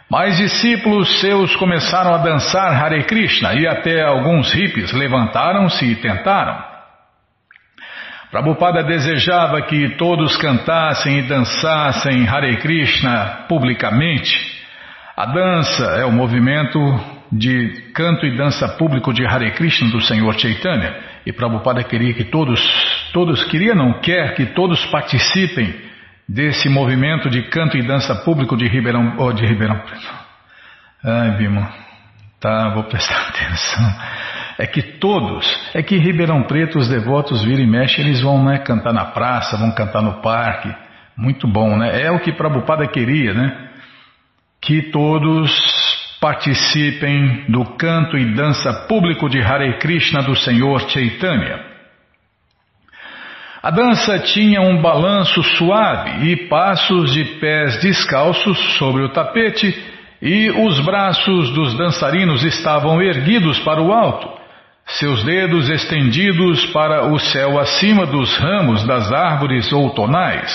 Mais 0.08 0.37
discípulos 0.37 1.20
seus 1.20 1.56
começaram 1.56 2.14
a 2.14 2.18
dançar 2.18 2.85
Hare 2.85 3.02
Krishna 3.02 3.52
e 3.54 3.66
até 3.66 4.00
alguns 4.00 4.52
hippies 4.52 4.92
levantaram-se 4.92 5.85
e 5.85 5.96
tentaram. 5.96 6.71
Prabhupada 8.33 8.83
desejava 8.83 9.61
que 9.61 9.90
todos 9.97 10.38
cantassem 10.38 11.18
e 11.18 11.23
dançassem 11.29 12.26
Hare 12.26 12.57
Krishna 12.57 13.45
publicamente. 13.47 14.35
A 15.14 15.26
dança 15.26 15.85
é 15.99 16.07
o 16.07 16.11
movimento 16.11 16.78
de 17.30 17.91
canto 17.95 18.24
e 18.24 18.35
dança 18.35 18.66
público 18.78 19.12
de 19.12 19.26
Hare 19.26 19.51
Krishna 19.51 19.91
do 19.91 20.01
Senhor 20.01 20.33
Chaitanya. 20.39 20.97
E 21.26 21.33
Prabhupada 21.33 21.85
queria 21.85 22.14
que 22.14 22.24
todos, 22.24 22.59
todos 23.12 23.45
queria, 23.45 23.74
não 23.74 24.01
quer 24.01 24.35
que 24.35 24.47
todos 24.47 24.83
participem 24.87 25.74
desse 26.26 26.70
movimento 26.70 27.28
de 27.28 27.43
canto 27.51 27.76
e 27.76 27.87
dança 27.87 28.14
público 28.24 28.57
de 28.57 28.66
Ribeirão, 28.66 29.14
oh, 29.18 29.30
de 29.35 29.45
Ribeirão 29.45 29.78
Preto. 29.80 30.09
Ai, 31.05 31.33
Bimo, 31.37 31.68
tá, 32.41 32.70
vou 32.70 32.85
prestar 32.85 33.28
atenção 33.28 34.22
é 34.62 34.66
que 34.68 34.80
todos, 34.80 35.44
é 35.74 35.82
que 35.82 35.98
Ribeirão 35.98 36.44
Preto, 36.44 36.78
os 36.78 36.88
devotos 36.88 37.42
viram 37.42 37.64
e 37.64 37.66
mexem, 37.66 38.04
eles 38.04 38.20
vão 38.20 38.44
né, 38.44 38.58
cantar 38.58 38.92
na 38.92 39.06
praça, 39.06 39.56
vão 39.56 39.74
cantar 39.74 40.00
no 40.00 40.22
parque. 40.22 40.72
Muito 41.16 41.48
bom, 41.48 41.76
né? 41.76 42.00
É 42.00 42.12
o 42.12 42.20
que 42.20 42.30
Prabhupada 42.30 42.86
queria, 42.86 43.34
né? 43.34 43.70
Que 44.60 44.82
todos 44.92 45.50
participem 46.20 47.46
do 47.48 47.64
canto 47.74 48.16
e 48.16 48.36
dança 48.36 48.72
público 48.86 49.28
de 49.28 49.40
Hare 49.40 49.78
Krishna 49.78 50.22
do 50.22 50.36
Senhor 50.36 50.88
Chaitanya. 50.88 51.58
A 53.60 53.70
dança 53.72 54.16
tinha 54.20 54.60
um 54.60 54.80
balanço 54.80 55.42
suave 55.42 56.30
e 56.30 56.36
passos 56.48 57.12
de 57.12 57.24
pés 57.40 57.82
descalços 57.82 58.56
sobre 58.78 59.02
o 59.02 59.08
tapete, 59.08 59.90
e 60.22 60.50
os 60.50 60.78
braços 60.78 61.50
dos 61.50 61.76
dançarinos 61.76 62.44
estavam 62.44 63.02
erguidos 63.02 63.58
para 63.58 63.82
o 63.82 63.92
alto, 63.92 64.41
seus 64.87 65.22
dedos 65.24 65.68
estendidos 65.68 66.66
para 66.66 67.07
o 67.07 67.18
céu 67.18 67.59
acima 67.59 68.07
dos 68.07 68.37
ramos 68.37 68.85
das 68.87 69.11
árvores 69.12 69.72
outonais. 69.72 70.51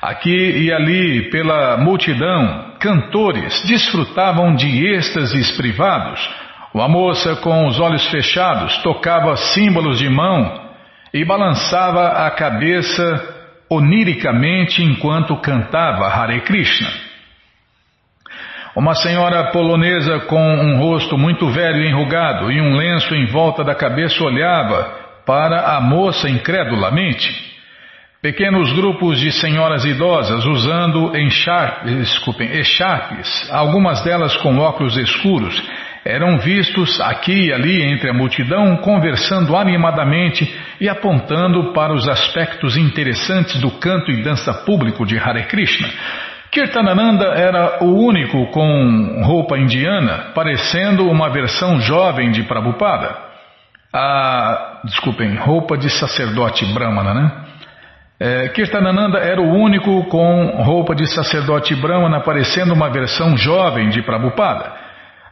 Aqui 0.00 0.30
e 0.30 0.72
ali, 0.72 1.30
pela 1.30 1.76
multidão, 1.76 2.74
cantores 2.80 3.62
desfrutavam 3.66 4.54
de 4.54 4.86
êxtases 4.86 5.56
privados. 5.56 6.28
Uma 6.74 6.88
moça 6.88 7.36
com 7.36 7.66
os 7.66 7.78
olhos 7.78 8.06
fechados 8.06 8.76
tocava 8.78 9.36
símbolos 9.36 9.98
de 9.98 10.08
mão 10.08 10.70
e 11.12 11.24
balançava 11.24 12.26
a 12.26 12.30
cabeça 12.30 13.42
oniricamente 13.70 14.82
enquanto 14.82 15.36
cantava 15.36 16.06
Hare 16.06 16.40
Krishna. 16.40 17.11
Uma 18.74 18.94
senhora 18.94 19.50
polonesa 19.50 20.20
com 20.20 20.40
um 20.40 20.78
rosto 20.78 21.18
muito 21.18 21.46
velho 21.50 21.82
e 21.82 21.90
enrugado 21.90 22.50
e 22.50 22.58
um 22.58 22.74
lenço 22.74 23.14
em 23.14 23.26
volta 23.26 23.62
da 23.62 23.74
cabeça 23.74 24.24
olhava 24.24 24.98
para 25.26 25.76
a 25.76 25.80
moça 25.80 26.26
incredulamente. 26.26 27.52
Pequenos 28.22 28.72
grupos 28.72 29.20
de 29.20 29.30
senhoras 29.30 29.84
idosas 29.84 30.46
usando 30.46 31.12
echarpes, 31.14 32.18
algumas 33.50 34.02
delas 34.04 34.34
com 34.38 34.56
óculos 34.56 34.96
escuros, 34.96 35.62
eram 36.02 36.38
vistos 36.38 36.98
aqui 36.98 37.48
e 37.48 37.52
ali 37.52 37.82
entre 37.82 38.08
a 38.08 38.14
multidão 38.14 38.78
conversando 38.78 39.54
animadamente 39.54 40.50
e 40.80 40.88
apontando 40.88 41.74
para 41.74 41.92
os 41.92 42.08
aspectos 42.08 42.78
interessantes 42.78 43.60
do 43.60 43.70
canto 43.72 44.10
e 44.10 44.22
dança 44.22 44.54
público 44.64 45.04
de 45.04 45.18
Hare 45.18 45.44
Krishna. 45.44 45.90
Kirtanananda 46.52 47.28
era 47.28 47.82
o 47.82 47.96
único 47.96 48.46
com 48.48 49.22
roupa 49.24 49.56
indiana, 49.56 50.32
parecendo 50.34 51.08
uma 51.08 51.30
versão 51.30 51.80
jovem 51.80 52.30
de 52.30 52.42
Prabhupada. 52.42 53.16
A, 53.90 54.82
desculpem, 54.84 55.34
roupa 55.34 55.78
de 55.78 55.88
sacerdote 55.88 56.66
brahmana, 56.66 57.14
né? 57.14 57.32
É, 58.20 58.48
Kirtanananda 58.50 59.18
era 59.18 59.40
o 59.40 59.50
único 59.50 60.04
com 60.10 60.62
roupa 60.62 60.94
de 60.94 61.06
sacerdote 61.06 61.74
brahmana, 61.74 62.20
parecendo 62.20 62.74
uma 62.74 62.90
versão 62.90 63.34
jovem 63.34 63.88
de 63.88 64.02
Prabhupada. 64.02 64.74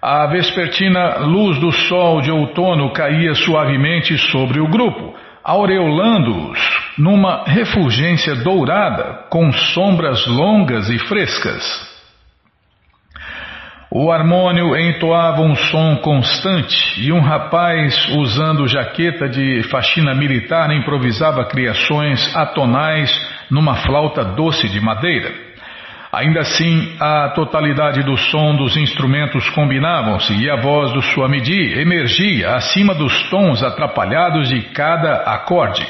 A 0.01 0.27
vespertina 0.27 1.19
luz 1.19 1.61
do 1.61 1.71
sol 1.71 2.23
de 2.23 2.31
outono 2.31 2.95
caía 2.95 3.35
suavemente 3.35 4.17
sobre 4.17 4.59
o 4.59 4.67
grupo, 4.67 5.15
aureolando-os 5.45 6.59
numa 6.99 7.45
refulgência 7.45 8.35
dourada 8.37 9.27
com 9.31 9.53
sombras 9.53 10.27
longas 10.27 10.89
e 10.91 10.99
frescas. 10.99 11.91
O 13.93 14.13
harmônio 14.13 14.77
entoava 14.77 15.43
um 15.43 15.57
som 15.57 15.97
constante 15.97 17.01
e 17.01 17.11
um 17.11 17.21
rapaz 17.21 18.09
usando 18.11 18.69
jaqueta 18.69 19.29
de 19.29 19.65
faxina 19.65 20.15
militar 20.15 20.71
improvisava 20.71 21.45
criações 21.47 22.37
atonais 22.37 23.11
numa 23.51 23.75
flauta 23.75 24.25
doce 24.25 24.69
de 24.69 24.81
madeira. 24.81 25.50
Ainda 26.13 26.41
assim, 26.41 26.97
a 26.99 27.29
totalidade 27.31 28.03
do 28.03 28.17
som 28.17 28.57
dos 28.57 28.77
instrumentos 28.77 29.49
combinavam-se 29.51 30.35
e 30.35 30.51
a 30.51 30.57
voz 30.57 30.93
do 30.93 31.01
Swamiji 31.01 31.79
emergia 31.79 32.57
acima 32.57 32.95
dos 32.95 33.31
tons 33.31 33.63
atrapalhados 33.63 34.49
de 34.49 34.61
cada 34.73 35.23
acorde. 35.35 35.87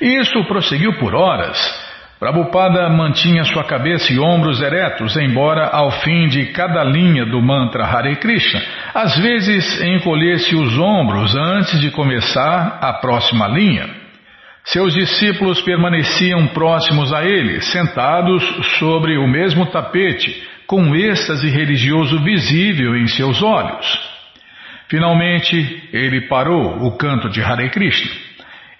Isso 0.00 0.44
prosseguiu 0.44 0.98
por 0.98 1.14
horas 1.14 1.90
Prabhupada 2.20 2.86
mantinha 2.90 3.44
sua 3.44 3.64
cabeça 3.64 4.12
e 4.12 4.18
ombros 4.18 4.60
eretos, 4.60 5.16
embora 5.16 5.68
ao 5.68 5.90
fim 5.90 6.28
de 6.28 6.52
cada 6.52 6.84
linha 6.84 7.24
do 7.24 7.40
mantra 7.40 7.86
Hare 7.86 8.14
Krishna, 8.16 8.60
às 8.92 9.16
vezes 9.16 9.80
encolhesse 9.80 10.54
os 10.54 10.78
ombros 10.78 11.34
antes 11.34 11.80
de 11.80 11.90
começar 11.90 12.78
a 12.82 12.92
próxima 12.92 13.48
linha. 13.48 13.99
Seus 14.64 14.94
discípulos 14.94 15.60
permaneciam 15.62 16.46
próximos 16.48 17.12
a 17.12 17.24
ele, 17.24 17.60
sentados 17.60 18.42
sobre 18.78 19.16
o 19.16 19.26
mesmo 19.26 19.66
tapete, 19.66 20.46
com 20.66 20.94
êxtase 20.94 21.48
religioso 21.48 22.22
visível 22.22 22.96
em 22.96 23.06
seus 23.06 23.42
olhos. 23.42 24.10
Finalmente, 24.88 25.88
ele 25.92 26.28
parou 26.28 26.86
o 26.86 26.96
canto 26.96 27.28
de 27.28 27.42
Hare 27.42 27.70
Krishna. 27.70 28.10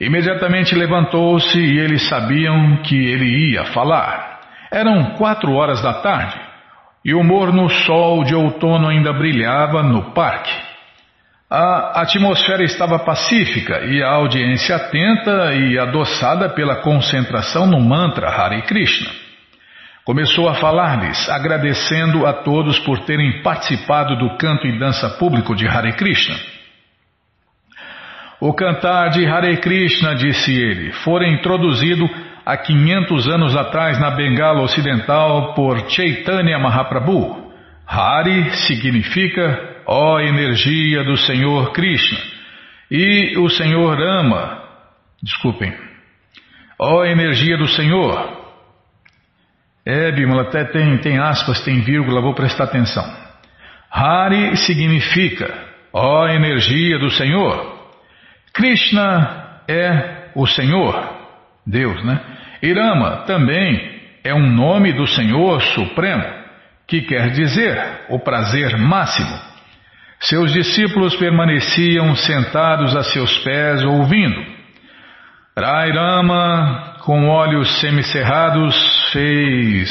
Imediatamente 0.01 0.74
levantou-se 0.74 1.59
e 1.59 1.78
eles 1.78 2.09
sabiam 2.09 2.78
que 2.83 2.97
ele 2.97 3.53
ia 3.53 3.64
falar. 3.66 4.41
Eram 4.72 5.16
quatro 5.16 5.53
horas 5.53 5.83
da 5.83 5.95
tarde 5.95 6.41
e 7.05 7.14
o 7.14 7.24
morno 7.24 7.68
sol 7.68 8.24
de 8.24 8.35
outono 8.35 8.89
ainda 8.89 9.12
brilhava 9.12 9.83
no 9.83 10.12
parque. 10.12 10.70
A 11.53 12.03
atmosfera 12.03 12.62
estava 12.62 13.01
pacífica 13.01 13.80
e 13.86 14.01
a 14.01 14.09
audiência 14.09 14.76
atenta 14.76 15.53
e 15.53 15.76
adoçada 15.76 16.48
pela 16.51 16.76
concentração 16.76 17.66
no 17.66 17.80
mantra 17.80 18.28
Hare 18.28 18.62
Krishna. 18.62 19.11
Começou 20.05 20.48
a 20.48 20.55
falar-lhes, 20.55 21.28
agradecendo 21.28 22.24
a 22.24 22.32
todos 22.32 22.78
por 22.78 23.01
terem 23.01 23.42
participado 23.42 24.16
do 24.16 24.36
canto 24.36 24.64
e 24.64 24.78
dança 24.78 25.11
público 25.18 25.57
de 25.57 25.66
Hare 25.66 25.92
Krishna. 25.94 26.36
O 28.40 28.55
cantar 28.55 29.11
de 29.11 29.26
Hare 29.26 29.57
Krishna, 29.57 30.14
disse 30.14 30.53
ele, 30.53 30.92
fora 30.92 31.28
introduzido 31.28 32.09
há 32.46 32.57
500 32.57 33.28
anos 33.28 33.57
atrás 33.57 33.98
na 33.98 34.12
Bengala 34.12 34.62
Ocidental 34.62 35.53
por 35.55 35.90
Chaitanya 35.90 36.61
Mahaprabhu. 36.61 37.51
Hari 37.84 38.51
significa 38.68 39.70
ó 39.91 40.20
energia 40.20 41.03
do 41.03 41.16
Senhor 41.16 41.72
Krishna. 41.72 42.18
E 42.88 43.36
o 43.36 43.49
Senhor 43.49 44.01
ama, 44.01 44.62
desculpem, 45.20 45.74
ó 46.78 47.05
energia 47.05 47.59
do 47.59 47.66
Senhor. 47.66 48.38
É, 49.84 50.12
Bimala, 50.12 50.43
até 50.43 50.64
tem, 50.64 50.99
tem 50.99 51.18
aspas, 51.18 51.64
tem 51.64 51.80
vírgula, 51.80 52.20
vou 52.20 52.34
prestar 52.34 52.64
atenção. 52.64 53.05
Hari 53.91 54.57
significa 54.59 55.53
ó 55.93 56.28
energia 56.28 56.99
do 56.99 57.11
Senhor. 57.11 57.80
Krishna 58.55 59.62
é 59.66 60.30
o 60.36 60.47
Senhor, 60.47 60.95
Deus, 61.66 62.05
né? 62.05 62.20
Irama 62.62 63.24
também 63.26 64.01
é 64.22 64.32
um 64.32 64.53
nome 64.53 64.93
do 64.93 65.07
Senhor 65.07 65.61
Supremo, 65.62 66.24
que 66.86 67.01
quer 67.03 67.30
dizer 67.30 68.05
o 68.09 68.20
prazer 68.20 68.76
máximo. 68.78 69.49
Seus 70.21 70.53
discípulos 70.53 71.16
permaneciam 71.16 72.14
sentados 72.14 72.95
a 72.97 73.03
seus 73.03 73.39
pés 73.39 73.83
ouvindo. 73.85 74.41
Rairama, 75.59 76.97
com 77.01 77.29
olhos 77.29 77.81
semicerrados, 77.81 79.11
fez. 79.12 79.91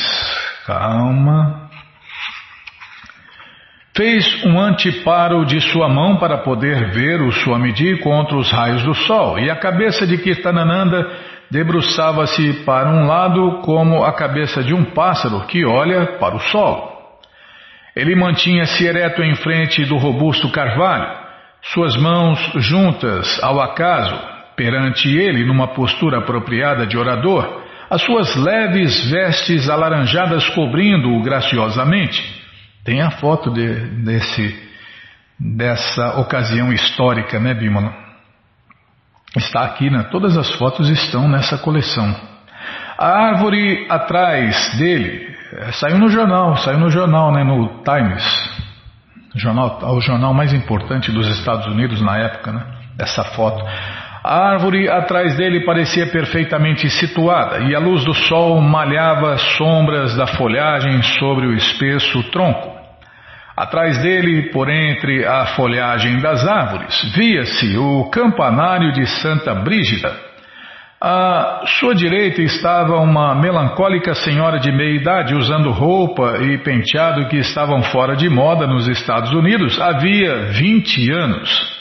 Calma 0.66 1.70
fez 4.00 4.46
um 4.46 4.58
anteparo 4.58 5.46
de 5.46 5.60
sua 5.60 5.90
mão 5.90 6.16
para 6.16 6.38
poder 6.38 6.90
ver 6.92 7.20
o 7.20 7.34
Swamiji 7.34 7.98
contra 7.98 8.38
os 8.38 8.50
raios 8.50 8.82
do 8.84 8.94
sol, 8.94 9.38
e 9.38 9.50
a 9.50 9.58
cabeça 9.58 10.08
de 10.08 10.18
Kirtanananda 10.18 11.06
debruçava-se 11.52 12.64
para 12.64 12.88
um 12.90 13.06
lado 13.06 13.60
como 13.62 14.06
a 14.06 14.14
cabeça 14.14 14.64
de 14.64 14.74
um 14.74 14.86
pássaro 14.86 15.46
que 15.48 15.66
olha 15.66 16.18
para 16.18 16.34
o 16.34 16.40
sol. 16.40 16.99
Ele 18.00 18.16
mantinha-se 18.16 18.86
ereto 18.86 19.22
em 19.22 19.36
frente 19.36 19.84
do 19.84 19.98
robusto 19.98 20.50
carvalho, 20.54 21.18
suas 21.62 21.98
mãos 21.98 22.40
juntas 22.56 23.44
ao 23.44 23.60
acaso, 23.60 24.18
perante 24.56 25.10
ele 25.10 25.46
numa 25.46 25.68
postura 25.74 26.20
apropriada 26.20 26.88
de 26.88 26.98
orador, 26.98 27.62
as 27.90 28.02
suas 28.04 28.38
leves 28.38 29.12
vestes 29.12 29.70
alaranjadas 29.70 30.48
cobrindo-o 30.52 31.22
graciosamente. 31.22 32.24
Tem 32.86 33.02
a 33.02 33.12
foto 33.12 33.52
de, 33.52 33.68
desse, 34.06 34.58
dessa 35.38 36.22
ocasião 36.22 36.72
histórica, 36.72 37.38
né, 37.38 37.54
Bímola? 37.54 37.94
Está 39.36 39.66
aqui, 39.66 39.90
né? 39.90 40.08
Todas 40.10 40.38
as 40.38 40.50
fotos 40.54 40.88
estão 40.88 41.28
nessa 41.28 41.58
coleção. 41.58 42.16
A 42.98 43.28
árvore 43.28 43.86
atrás 43.90 44.78
dele 44.78 45.38
é, 45.54 45.72
saiu 45.72 45.98
no 45.98 46.10
jornal, 46.10 46.58
saiu 46.58 46.80
no 46.80 46.90
jornal, 46.90 47.32
né, 47.32 47.44
no 47.44 47.84
Times, 47.84 48.24
jornal, 49.36 49.80
o 49.96 50.02
jornal 50.02 50.34
mais 50.34 50.54
importante 50.54 51.12
dos 51.12 51.28
Estados 51.28 51.66
Unidos 51.68 52.02
na 52.02 52.18
época, 52.18 52.52
né? 52.52 52.64
Essa 53.00 53.24
foto. 53.24 53.64
A 54.24 54.52
árvore 54.52 54.90
atrás 54.90 55.38
dele 55.38 55.62
parecia 55.62 56.08
perfeitamente 56.08 56.90
situada 56.90 57.60
e 57.60 57.74
a 57.74 57.80
luz 57.80 58.04
do 58.04 58.14
sol 58.14 58.60
malhava 58.60 59.38
sombras 59.38 60.16
da 60.16 60.28
folhagem 60.28 61.02
sobre 61.02 61.48
o 61.48 61.54
espesso 61.54 62.22
tronco. 62.32 62.78
Atrás 63.56 63.98
dele, 64.02 64.52
por 64.52 64.70
entre 64.70 65.26
a 65.26 65.48
folhagem 65.48 66.20
das 66.20 66.46
árvores, 66.46 67.14
via-se 67.16 67.78
o 67.78 68.10
campanário 68.10 68.92
de 68.92 69.06
Santa 69.06 69.56
Brígida. 69.56 70.29
À 71.02 71.62
sua 71.80 71.96
direita 71.96 72.42
estava 72.42 72.98
uma 72.98 73.34
melancólica 73.34 74.14
senhora 74.16 74.60
de 74.60 74.70
meia 74.70 75.00
idade 75.00 75.34
usando 75.34 75.72
roupa 75.72 76.40
e 76.42 76.58
penteado 76.58 77.30
que 77.30 77.38
estavam 77.38 77.82
fora 77.84 78.18
de 78.18 78.28
moda 78.28 78.68
nos 78.68 78.86
Estados 78.86 79.32
Unidos 79.32 79.80
havia 79.80 80.48
20 80.52 81.12
anos. 81.14 81.80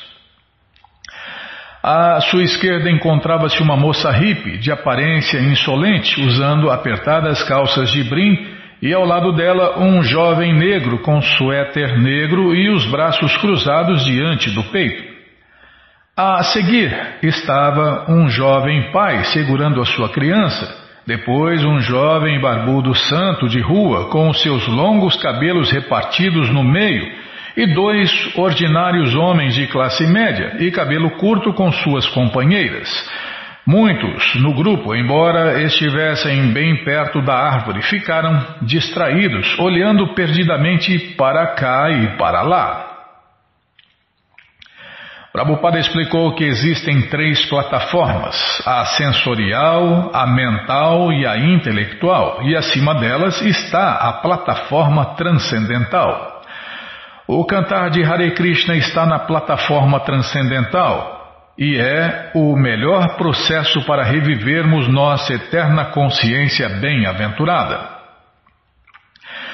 À 1.83 2.21
sua 2.21 2.45
esquerda 2.45 2.89
encontrava-se 2.89 3.61
uma 3.61 3.77
moça 3.77 4.09
hippie 4.12 4.59
de 4.59 4.71
aparência 4.71 5.39
insolente, 5.39 6.21
usando 6.21 6.71
apertadas 6.71 7.43
calças 7.43 7.91
de 7.91 8.05
brim, 8.05 8.37
e 8.81 8.95
ao 8.95 9.05
lado 9.05 9.33
dela 9.33 9.81
um 9.81 10.01
jovem 10.01 10.55
negro 10.55 11.01
com 11.01 11.21
suéter 11.21 11.99
negro 11.99 12.55
e 12.55 12.71
os 12.71 12.87
braços 12.87 13.37
cruzados 13.39 14.05
diante 14.05 14.49
do 14.51 14.62
peito. 14.64 15.08
A 16.21 16.43
seguir 16.43 16.93
estava 17.23 18.11
um 18.11 18.29
jovem 18.29 18.91
pai 18.91 19.23
segurando 19.27 19.81
a 19.81 19.85
sua 19.85 20.09
criança, 20.09 20.69
depois 21.07 21.64
um 21.64 21.79
jovem 21.79 22.41
barbudo 22.41 22.93
santo 22.93 23.49
de 23.49 23.61
rua 23.61 24.09
com 24.09 24.29
os 24.29 24.43
seus 24.43 24.66
longos 24.66 25.14
cabelos 25.23 25.71
repartidos 25.71 26.51
no 26.51 26.64
meio 26.64 27.09
e 27.57 27.73
dois 27.73 28.11
ordinários 28.35 29.14
homens 29.14 29.55
de 29.55 29.69
classe 29.69 30.09
média 30.09 30.57
e 30.59 30.73
cabelo 30.73 31.09
curto 31.19 31.53
com 31.53 31.71
suas 31.71 32.09
companheiras. 32.09 32.91
Muitos 33.64 34.35
no 34.43 34.53
grupo, 34.53 34.97
embora 34.97 35.62
estivessem 35.62 36.53
bem 36.53 36.83
perto 36.83 37.23
da 37.23 37.35
árvore, 37.35 37.81
ficaram 37.83 38.45
distraídos, 38.62 39.57
olhando 39.57 40.14
perdidamente 40.16 40.99
para 41.16 41.55
cá 41.55 41.89
e 41.93 42.16
para 42.16 42.43
lá. 42.43 42.88
Prabhupada 45.33 45.79
explicou 45.79 46.35
que 46.35 46.45
existem 46.45 47.03
três 47.09 47.45
plataformas: 47.47 48.62
a 48.66 48.85
sensorial, 48.87 50.11
a 50.14 50.26
mental 50.26 51.12
e 51.12 51.26
a 51.26 51.37
intelectual, 51.37 52.43
e 52.45 52.57
acima 52.57 52.95
delas 52.95 53.41
está 53.43 53.95
a 53.97 54.12
plataforma 54.14 55.14
transcendental. 55.16 56.43
O 57.26 57.45
cantar 57.45 57.91
de 57.91 58.03
Hare 58.03 58.31
Krishna 58.31 58.74
está 58.76 59.05
na 59.05 59.18
plataforma 59.18 60.01
transcendental 60.01 61.16
e 61.59 61.76
é 61.76 62.31
o 62.35 62.57
melhor 62.57 63.16
processo 63.16 63.85
para 63.85 64.05
revivermos 64.05 64.89
nossa 64.89 65.35
eterna 65.35 65.87
consciência 65.87 66.68
bem-aventurada. 66.81 67.99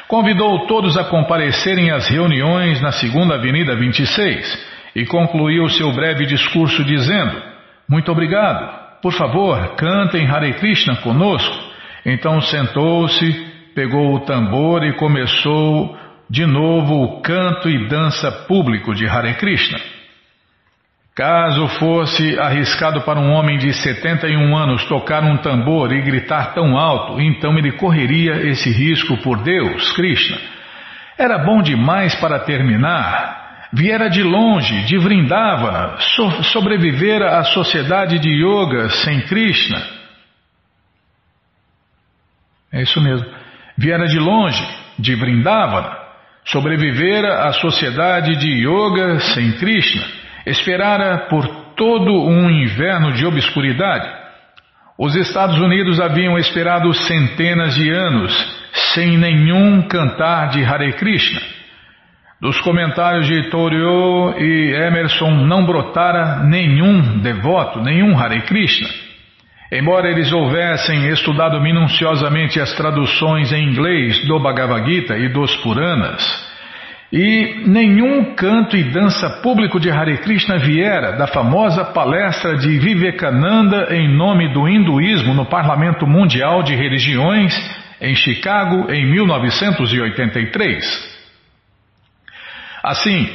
Convidou 0.06 0.66
todos 0.66 0.96
a 0.96 1.02
comparecerem 1.02 1.90
às 1.90 2.06
reuniões 2.06 2.80
na 2.80 2.92
Segunda 2.92 3.34
Avenida 3.34 3.74
26 3.74 4.73
e 4.94 5.04
concluiu 5.06 5.68
seu 5.68 5.92
breve 5.92 6.26
discurso 6.26 6.84
dizendo: 6.84 7.42
Muito 7.88 8.10
obrigado. 8.12 8.84
Por 9.02 9.12
favor, 9.12 9.74
cantem 9.76 10.26
Hare 10.26 10.54
Krishna 10.54 10.96
conosco. 10.96 11.54
Então 12.06 12.40
sentou-se, 12.40 13.32
pegou 13.74 14.14
o 14.14 14.20
tambor 14.20 14.84
e 14.84 14.94
começou 14.94 15.96
de 16.30 16.46
novo 16.46 17.02
o 17.02 17.20
canto 17.20 17.68
e 17.68 17.86
dança 17.86 18.30
público 18.46 18.94
de 18.94 19.06
Hare 19.06 19.34
Krishna. 19.34 19.78
Caso 21.14 21.68
fosse 21.78 22.36
arriscado 22.40 23.02
para 23.02 23.20
um 23.20 23.30
homem 23.30 23.56
de 23.56 23.72
71 23.72 24.56
anos 24.56 24.84
tocar 24.86 25.22
um 25.22 25.36
tambor 25.36 25.92
e 25.92 26.02
gritar 26.02 26.54
tão 26.54 26.76
alto, 26.76 27.20
então 27.20 27.56
ele 27.56 27.72
correria 27.72 28.48
esse 28.48 28.68
risco 28.68 29.16
por 29.18 29.40
Deus, 29.42 29.92
Krishna. 29.92 30.36
Era 31.16 31.38
bom 31.38 31.62
demais 31.62 32.16
para 32.16 32.40
terminar, 32.40 33.43
Viera 33.76 34.08
de 34.08 34.22
longe, 34.22 34.84
de 34.84 34.96
Vrindavana, 34.98 35.96
so, 35.98 36.44
sobrevivera 36.44 37.40
à 37.40 37.42
sociedade 37.42 38.20
de 38.20 38.30
yoga 38.30 38.88
sem 38.88 39.22
Krishna. 39.22 39.82
É 42.72 42.82
isso 42.82 43.00
mesmo. 43.00 43.26
Viera 43.76 44.06
de 44.06 44.16
longe, 44.16 44.64
de 44.96 45.16
Vrindavana, 45.16 45.90
sobrevivera 46.44 47.48
à 47.48 47.52
sociedade 47.52 48.36
de 48.36 48.48
yoga 48.64 49.18
sem 49.18 49.50
Krishna. 49.58 50.06
Esperara 50.46 51.26
por 51.28 51.44
todo 51.74 52.12
um 52.12 52.48
inverno 52.48 53.12
de 53.12 53.26
obscuridade. 53.26 54.08
Os 54.96 55.16
Estados 55.16 55.58
Unidos 55.58 55.98
haviam 55.98 56.38
esperado 56.38 56.94
centenas 56.94 57.74
de 57.74 57.90
anos 57.90 58.32
sem 58.94 59.18
nenhum 59.18 59.82
cantar 59.88 60.50
de 60.50 60.64
Hare 60.64 60.92
Krishna. 60.92 61.63
Dos 62.44 62.60
comentários 62.60 63.26
de 63.26 63.48
Torio 63.48 64.38
e 64.38 64.74
Emerson 64.74 65.30
não 65.30 65.64
brotara 65.64 66.44
nenhum 66.44 67.20
devoto, 67.20 67.80
nenhum 67.80 68.18
Hare 68.18 68.42
Krishna. 68.42 68.86
Embora 69.72 70.10
eles 70.10 70.30
houvessem 70.30 71.08
estudado 71.08 71.58
minuciosamente 71.58 72.60
as 72.60 72.70
traduções 72.74 73.50
em 73.50 73.64
inglês 73.64 74.22
do 74.26 74.38
Bhagavad 74.38 74.86
Gita 74.86 75.16
e 75.16 75.30
dos 75.30 75.56
Puranas, 75.62 76.22
e 77.10 77.62
nenhum 77.66 78.34
canto 78.34 78.76
e 78.76 78.92
dança 78.92 79.40
público 79.42 79.80
de 79.80 79.90
Hare 79.90 80.18
Krishna 80.18 80.58
viera 80.58 81.12
da 81.12 81.26
famosa 81.26 81.82
palestra 81.82 82.58
de 82.58 82.78
Vivekananda 82.78 83.88
em 83.90 84.06
nome 84.06 84.52
do 84.52 84.68
hinduísmo 84.68 85.32
no 85.32 85.46
Parlamento 85.46 86.06
Mundial 86.06 86.62
de 86.62 86.74
Religiões 86.74 87.54
em 88.02 88.14
Chicago 88.14 88.92
em 88.92 89.10
1983. 89.10 91.13
Assim, 92.84 93.26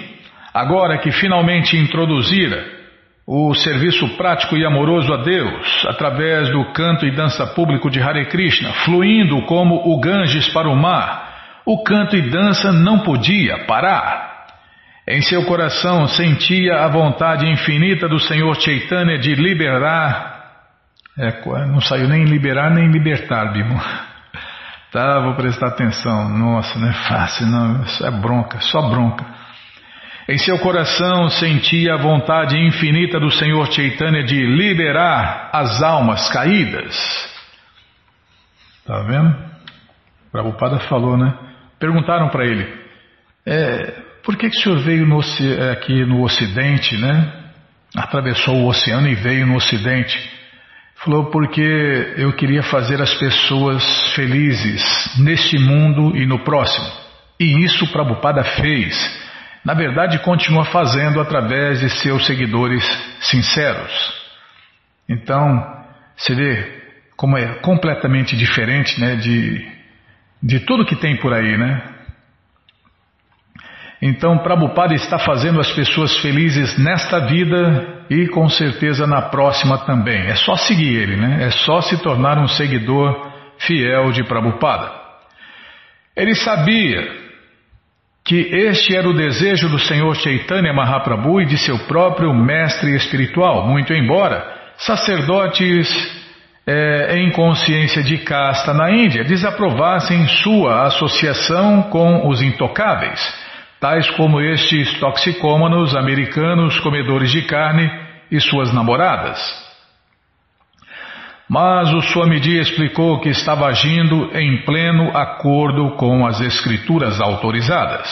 agora 0.54 1.00
que 1.00 1.12
finalmente 1.12 1.76
introduzira 1.76 2.80
o 3.26 3.54
serviço 3.56 4.08
prático 4.16 4.56
e 4.56 4.64
amoroso 4.64 5.12
a 5.12 5.18
Deus, 5.24 5.86
através 5.88 6.50
do 6.50 6.72
canto 6.74 7.06
e 7.06 7.16
dança 7.16 7.48
público 7.48 7.90
de 7.90 8.00
Hare 8.00 8.28
Krishna, 8.28 8.72
fluindo 8.86 9.42
como 9.44 9.76
o 9.92 10.00
Ganges 10.00 10.48
para 10.54 10.70
o 10.70 10.76
mar, 10.76 11.30
o 11.66 11.84
canto 11.84 12.16
e 12.16 12.30
dança 12.30 12.72
não 12.72 13.00
podia 13.00 13.66
parar. 13.66 14.48
Em 15.08 15.22
seu 15.22 15.44
coração 15.46 16.08
sentia 16.08 16.84
a 16.86 16.88
vontade 16.88 17.48
infinita 17.48 18.08
do 18.08 18.20
Senhor 18.20 18.56
Chaitanya 18.60 19.18
de 19.18 19.34
liberar. 19.34 20.38
É, 21.18 21.44
não 21.68 21.82
saiu 21.82 22.08
nem 22.08 22.24
liberar 22.26 22.72
nem 22.72 22.88
libertar, 22.92 23.52
Bimo. 23.52 23.80
Tá, 24.92 25.20
vou 25.20 25.36
prestar 25.36 25.68
atenção. 25.68 26.30
Nossa, 26.30 26.80
não 26.80 26.90
é 26.90 26.94
fácil, 26.94 27.46
não. 27.46 27.84
Isso 27.84 28.04
é 28.04 28.10
bronca, 28.10 28.60
só 28.60 28.90
bronca. 28.90 29.24
Em 30.30 30.38
seu 30.38 30.60
coração 30.60 31.28
sentia 31.28 31.96
a 31.96 31.98
vontade 31.98 32.56
infinita 32.56 33.20
do 33.20 33.32
Senhor 33.32 33.66
Chaitanya 33.72 34.24
de 34.24 34.36
liberar 34.36 35.50
as 35.52 35.82
almas 35.82 36.30
caídas. 36.30 36.96
Tá 38.86 39.02
vendo? 39.08 39.36
Prabhupada 40.32 40.82
falou, 40.82 41.18
né? 41.18 41.34
Perguntaram 41.80 42.30
para 42.30 42.46
ele: 42.46 42.72
é, 43.44 44.04
por 44.24 44.38
que, 44.38 44.52
que 44.52 44.56
o 44.56 44.62
senhor 44.62 44.78
veio 44.84 45.08
no, 45.08 45.20
aqui 45.72 46.06
no 46.06 46.22
Ocidente, 46.24 46.96
né? 46.96 47.34
Atravessou 47.98 48.54
o 48.54 48.68
oceano 48.68 49.08
e 49.08 49.16
veio 49.16 49.48
no 49.48 49.56
Ocidente. 49.56 50.16
Falou, 50.98 51.32
porque 51.32 52.14
eu 52.18 52.34
queria 52.34 52.62
fazer 52.62 53.02
as 53.02 53.16
pessoas 53.16 54.14
felizes 54.14 54.84
neste 55.18 55.58
mundo 55.58 56.16
e 56.16 56.28
no 56.28 56.44
próximo. 56.44 56.86
E 57.40 57.66
isso 57.66 57.92
Prabhupada 57.92 58.44
fez 58.44 59.19
na 59.64 59.74
verdade 59.74 60.20
continua 60.20 60.66
fazendo 60.66 61.20
através 61.20 61.80
de 61.80 61.90
seus 61.90 62.26
seguidores 62.26 62.84
sinceros. 63.22 64.20
Então, 65.08 65.64
você 66.16 66.36
vê 66.36 66.80
como 67.18 67.38
é 67.38 67.56
completamente 67.56 68.38
diferente 68.38 69.00
né, 69.00 69.16
de, 69.16 69.68
de 70.42 70.60
tudo 70.62 70.86
que 70.86 70.96
tem 70.96 71.18
por 71.18 71.34
aí, 71.34 71.58
né? 71.58 71.96
Então, 74.02 74.38
Prabhupada 74.38 74.94
está 74.94 75.20
fazendo 75.20 75.60
as 75.60 75.70
pessoas 75.74 76.18
felizes 76.20 76.78
nesta 76.78 77.20
vida 77.28 78.06
e 78.10 78.28
com 78.28 78.48
certeza 78.48 79.06
na 79.06 79.24
próxima 79.24 79.78
também. 79.80 80.28
É 80.28 80.36
só 80.36 80.56
seguir 80.56 80.96
ele, 80.96 81.18
né? 81.18 81.44
É 81.44 81.52
só 81.52 81.82
se 81.82 82.02
tornar 82.02 82.38
um 82.38 82.48
seguidor 82.48 83.30
fiel 83.58 84.12
de 84.14 84.24
Prabhupada. 84.24 84.90
Ele 86.16 86.34
sabia 86.34 87.29
que 88.30 88.42
este 88.56 88.96
era 88.96 89.10
o 89.10 89.14
desejo 89.14 89.68
do 89.70 89.80
Senhor 89.80 90.16
Chaitanya 90.16 90.72
Mahaprabhu 90.72 91.42
e 91.42 91.48
de 91.48 91.58
seu 91.58 91.80
próprio 91.88 92.32
mestre 92.32 92.96
espiritual, 92.96 93.68
muito 93.68 93.92
embora 93.92 94.46
sacerdotes 94.78 95.90
é, 96.68 97.18
em 97.18 97.32
consciência 97.32 98.04
de 98.04 98.20
casta 98.20 98.72
na 98.72 98.92
Índia 98.92 99.24
desaprovassem 99.24 100.28
sua 100.28 100.84
associação 100.84 101.82
com 101.90 102.28
os 102.28 102.40
intocáveis, 102.44 103.20
tais 103.80 104.08
como 104.12 104.40
estes 104.40 105.00
toxicômanos 105.00 105.96
americanos 105.96 106.80
comedores 106.82 107.32
de 107.32 107.42
carne 107.42 107.90
e 108.30 108.40
suas 108.40 108.72
namoradas. 108.72 109.69
Mas 111.50 111.92
o 111.92 112.02
Swamiji 112.02 112.60
explicou 112.60 113.20
que 113.20 113.30
estava 113.30 113.66
agindo 113.66 114.30
em 114.38 114.64
pleno 114.64 115.18
acordo 115.18 115.96
com 115.96 116.28
as 116.28 116.40
escrituras 116.42 117.20
autorizadas. 117.20 118.08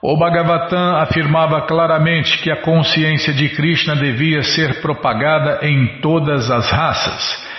O 0.00 0.16
Bhagavatam 0.16 0.96
afirmava 0.98 1.62
claramente 1.62 2.38
que 2.38 2.50
a 2.50 2.62
consciência 2.62 3.34
de 3.34 3.48
Krishna 3.48 3.96
devia 3.96 4.42
ser 4.42 4.80
propagada 4.80 5.66
em 5.66 6.00
todas 6.00 6.48
as 6.48 6.70
raças. 6.70 7.50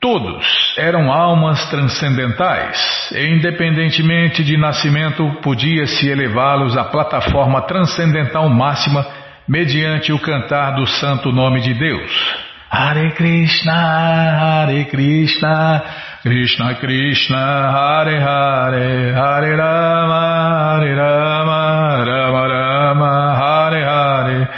Todos 0.00 0.74
eram 0.78 1.12
almas 1.12 1.68
transcendentais 1.68 3.10
e, 3.12 3.26
independentemente 3.26 4.44
de 4.44 4.56
nascimento, 4.56 5.28
podia-se 5.42 6.08
elevá-los 6.08 6.76
à 6.76 6.84
plataforma 6.84 7.62
transcendental 7.62 8.48
máxima 8.48 9.04
mediante 9.48 10.12
o 10.12 10.18
cantar 10.18 10.76
do 10.76 10.86
santo 10.86 11.32
nome 11.32 11.60
de 11.60 11.74
Deus. 11.74 12.51
Hare 12.74 13.12
Krishna, 13.12 14.64
Hare 14.64 14.86
Krishna, 14.86 15.82
Krishna 16.22 16.74
Krishna, 16.76 17.70
Hare 17.70 18.18
Hare, 18.18 19.12
Hare 19.12 19.56
Rama, 19.56 20.78
Hare 20.78 20.94
Rama, 20.94 22.04
Rama 22.06 22.48
Rama, 22.48 23.36
Hare 23.36 23.84
Hare. 23.84 24.48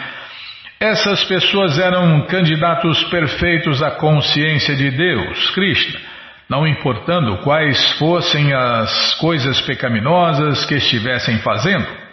Essas 0.78 1.24
pessoas 1.24 1.76
eram 1.76 2.24
candidatos 2.28 3.02
perfeitos 3.10 3.82
à 3.82 3.90
consciência 3.90 4.76
de 4.76 4.92
Deus, 4.92 5.50
Krishna, 5.50 5.98
não 6.48 6.64
importando 6.64 7.38
quais 7.38 7.98
fossem 7.98 8.52
as 8.54 9.14
coisas 9.14 9.60
pecaminosas 9.62 10.64
que 10.66 10.76
estivessem 10.76 11.38
fazendo. 11.38 12.03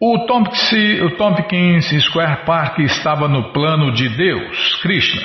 O 0.00 0.26
Tompkins, 0.26 1.00
o 1.02 1.10
Tompkins 1.16 2.04
Square 2.04 2.44
Park 2.44 2.80
estava 2.80 3.28
no 3.28 3.52
plano 3.52 3.92
de 3.92 4.08
Deus, 4.08 4.76
Krishna. 4.82 5.22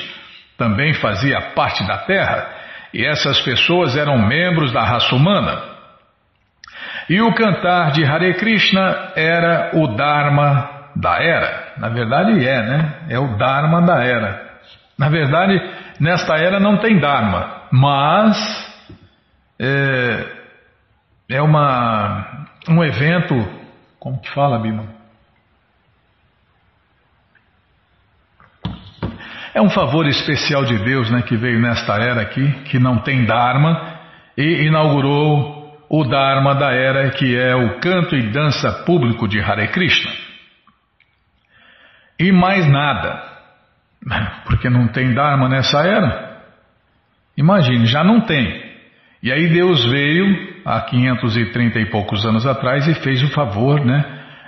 Também 0.57 0.93
fazia 0.93 1.41
parte 1.55 1.86
da 1.88 1.97
Terra 1.99 2.47
e 2.93 3.05
essas 3.05 3.41
pessoas 3.41 3.95
eram 3.95 4.17
membros 4.17 4.72
da 4.72 4.84
raça 4.84 5.15
humana. 5.15 5.61
E 7.09 7.22
o 7.22 7.34
cantar 7.34 7.91
de 7.91 8.05
Hare 8.05 8.36
Krishna 8.36 9.13
era 9.15 9.72
o 9.74 9.88
Dharma 9.95 10.70
da 10.95 11.22
era. 11.22 11.74
Na 11.78 11.89
verdade 11.89 12.47
é, 12.47 12.61
né? 12.61 12.93
É 13.09 13.20
o 13.20 13.38
Dharma 13.38 13.82
da 13.82 14.03
era. 14.03 14.49
Na 14.97 15.09
verdade, 15.09 15.59
nesta 15.99 16.36
era 16.36 16.59
não 16.59 16.78
tem 16.78 16.99
Dharma, 16.99 17.63
mas 17.72 18.38
é, 19.59 20.26
é 21.30 21.41
uma, 21.41 22.47
um 22.67 22.84
evento, 22.84 23.36
como 24.00 24.20
que 24.22 24.30
fala, 24.32 24.60
Bima? 24.60 25.00
É 29.54 29.62
um 29.62 29.70
favor 29.70 30.08
especial 30.08 30.64
de 30.64 30.78
Deus 30.86 31.10
né, 31.12 31.22
que 31.22 31.36
veio 31.36 31.60
nesta 31.60 31.95
era 31.95 32.22
aqui, 32.22 32.50
que 32.66 32.80
não 32.80 33.00
tem 33.00 33.26
Dharma, 33.26 34.00
e 34.38 34.68
inaugurou 34.68 35.78
o 35.89 36.04
Dharma 36.04 36.56
da 36.56 36.72
era, 36.72 37.10
que 37.10 37.36
é 37.36 37.56
o 37.56 37.80
canto 37.80 38.16
e 38.16 38.32
dança 38.32 38.84
público 38.86 39.28
de 39.28 39.41
Hare 39.41 39.68
Krishna. 39.70 40.12
E 42.20 42.32
mais 42.32 42.70
nada, 42.70 43.22
porque 44.45 44.70
não 44.70 44.88
tem 44.88 45.14
Dharma 45.14 45.50
nessa 45.50 45.80
era. 45.86 46.41
Imagine, 47.36 47.86
já 47.86 48.04
não 48.04 48.22
tem. 48.22 48.70
E 49.22 49.32
aí 49.32 49.50
Deus 49.50 49.84
veio 49.86 50.49
há 50.66 50.82
530 50.82 51.80
e 51.80 51.86
poucos 51.89 52.26
anos 52.26 52.45
atrás 52.45 52.88
e 52.88 52.95
fez 52.95 53.24
o 53.24 53.30
favor 53.30 53.84
né, 53.84 54.03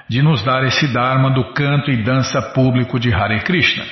de 0.09 0.21
nos 0.21 0.43
dar 0.43 0.63
esse 0.63 0.91
Dharma 0.91 1.31
do 1.31 1.53
canto 1.53 1.89
e 1.89 2.03
dança 2.03 2.41
público 2.53 2.99
de 2.99 3.13
Hare 3.13 3.39
Krishna. 3.41 3.85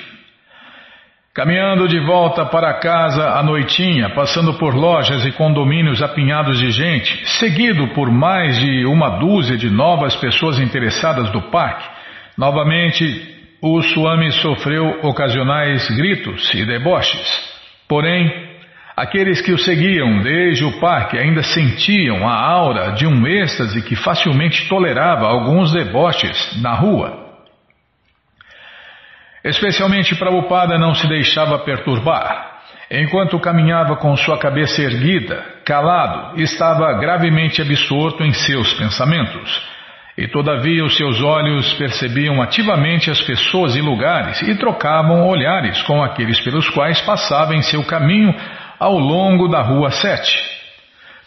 Caminhando 1.34 1.88
de 1.88 2.00
volta 2.00 2.46
para 2.46 2.80
casa 2.80 3.30
à 3.30 3.44
noitinha, 3.44 4.10
passando 4.10 4.56
por 4.56 4.76
lojas 4.76 5.26
e 5.26 5.32
condomínios 5.32 6.02
apinhados 6.02 6.60
de 6.60 6.72
gente, 6.72 7.26
seguido 7.40 7.88
por 7.94 8.12
mais 8.12 8.60
de 8.60 8.86
uma 8.86 9.20
dúzia 9.20 9.56
de 9.56 9.70
novas 9.70 10.16
pessoas 10.16 10.60
interessadas 10.60 11.30
do 11.32 11.44
parque, 11.44 11.88
novamente 12.38 13.38
o 13.62 13.82
Swami 13.82 14.32
sofreu 14.32 15.00
ocasionais 15.04 15.90
gritos 15.92 16.54
e 16.54 16.66
deboches. 16.66 17.50
Porém, 17.88 18.49
aqueles 19.00 19.40
que 19.40 19.54
o 19.54 19.58
seguiam 19.58 20.22
desde 20.22 20.66
o 20.66 20.78
parque 20.78 21.18
ainda 21.18 21.42
sentiam 21.42 22.28
a 22.28 22.34
aura 22.34 22.92
de 22.92 23.08
um 23.08 23.26
êxtase 23.26 23.82
que 23.82 23.96
facilmente 23.96 24.68
tolerava 24.68 25.26
alguns 25.26 25.72
deboches 25.72 26.62
na 26.62 26.74
rua. 26.74 27.28
Especialmente 29.42 30.16
Prabhupada 30.16 30.78
não 30.78 30.94
se 30.94 31.08
deixava 31.08 31.60
perturbar. 31.60 32.60
Enquanto 32.92 33.40
caminhava 33.40 33.96
com 33.96 34.18
sua 34.18 34.38
cabeça 34.38 34.82
erguida, 34.82 35.46
calado, 35.64 36.42
estava 36.42 36.92
gravemente 37.00 37.62
absorto 37.62 38.22
em 38.24 38.34
seus 38.34 38.74
pensamentos. 38.74 39.80
E 40.18 40.28
todavia 40.28 40.84
os 40.84 40.98
seus 40.98 41.22
olhos 41.22 41.72
percebiam 41.76 42.42
ativamente 42.42 43.10
as 43.10 43.22
pessoas 43.22 43.78
e 43.78 43.82
lugares 43.82 44.42
e 44.42 44.54
trocavam 44.56 45.26
olhares 45.26 45.82
com 45.84 46.04
aqueles 46.04 46.42
pelos 46.42 46.70
quais 46.72 47.00
passava 47.00 47.56
em 47.56 47.62
seu 47.62 47.86
caminho 47.86 48.36
ao 48.80 48.98
longo 48.98 49.48
da 49.48 49.62
Rua 49.62 49.92
Sete. 49.92 50.34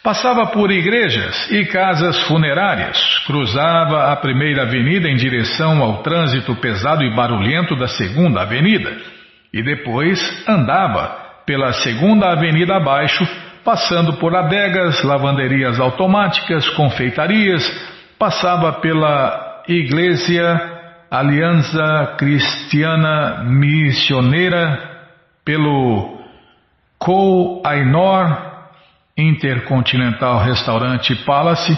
Passava 0.03 0.47
por 0.47 0.69
igrejas 0.69 1.49
e 1.49 1.65
casas 1.65 2.21
funerárias, 2.23 2.97
cruzava 3.25 4.11
a 4.11 4.15
primeira 4.17 4.63
avenida 4.63 5.07
em 5.07 5.15
direção 5.15 5.81
ao 5.81 6.03
trânsito 6.03 6.55
pesado 6.55 7.03
e 7.03 7.15
barulhento 7.15 7.75
da 7.77 7.87
segunda 7.87 8.41
avenida 8.41 8.91
e 9.53 9.61
depois 9.61 10.19
andava 10.47 11.21
pela 11.45 11.71
segunda 11.73 12.31
avenida 12.31 12.75
abaixo, 12.75 13.23
passando 13.63 14.13
por 14.13 14.35
adegas, 14.35 15.03
lavanderias 15.03 15.79
automáticas, 15.79 16.67
confeitarias, 16.69 17.63
passava 18.17 18.73
pela 18.73 19.63
Igreja 19.67 20.71
Aliança 21.11 22.15
Cristiana 22.17 23.43
Missioneira, 23.45 24.91
pelo 25.45 26.22
Kou 27.03 27.61
Ainor 27.65 28.53
Intercontinental 29.17 30.39
Restaurante 30.39 31.13
Palace, 31.25 31.77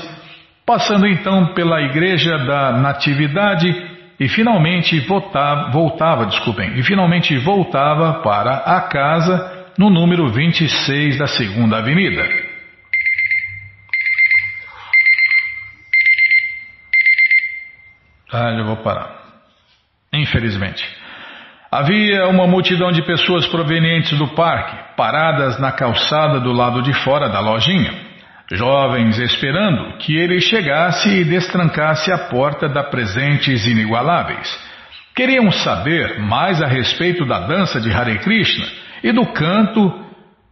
passando 0.64 1.08
então 1.08 1.56
pela 1.56 1.82
Igreja 1.82 2.38
da 2.46 2.74
Natividade 2.74 3.68
e 4.20 4.30
finalmente 4.30 5.00
voltava, 5.00 6.28
desculpem, 6.28 6.78
e 6.78 6.84
finalmente 6.84 7.36
voltava 7.40 8.22
para 8.22 8.58
a 8.58 8.82
casa 8.82 9.74
no 9.80 9.90
número 9.90 10.32
26 10.32 11.18
da 11.18 11.26
Segunda 11.26 11.80
Avenida. 11.80 12.24
Ah, 18.32 18.54
já 18.56 18.64
vou 18.64 18.78
parar. 18.78 19.24
Infelizmente. 20.14 20.86
Havia 21.76 22.30
uma 22.30 22.48
multidão 22.48 22.90
de 22.90 23.02
pessoas 23.02 23.46
provenientes 23.48 24.18
do 24.18 24.30
parque, 24.30 24.96
paradas 24.96 25.60
na 25.60 25.74
calçada 25.74 26.40
do 26.40 26.54
lado 26.54 26.82
de 26.82 26.94
fora 26.94 27.28
da 27.28 27.42
lojinha. 27.42 27.92
Jovens 28.50 29.20
esperando 29.20 29.98
que 29.98 30.16
ele 30.16 30.40
chegasse 30.40 31.10
e 31.10 31.26
destrancasse 31.26 32.14
a 32.14 32.30
porta 32.30 32.70
da 32.70 32.82
presentes 32.82 33.68
inigualáveis. 33.68 34.58
Queriam 35.14 35.52
saber 35.52 36.18
mais 36.22 36.62
a 36.62 36.66
respeito 36.66 37.26
da 37.26 37.42
dança 37.42 37.82
de 37.82 37.92
Hare 37.92 38.20
Krishna 38.20 38.66
e 39.04 39.12
do 39.12 39.26
canto, 39.34 39.94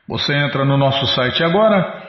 Você 0.08 0.34
entra 0.34 0.64
no 0.64 0.76
nosso 0.76 1.06
site 1.06 1.44
agora 1.44 2.02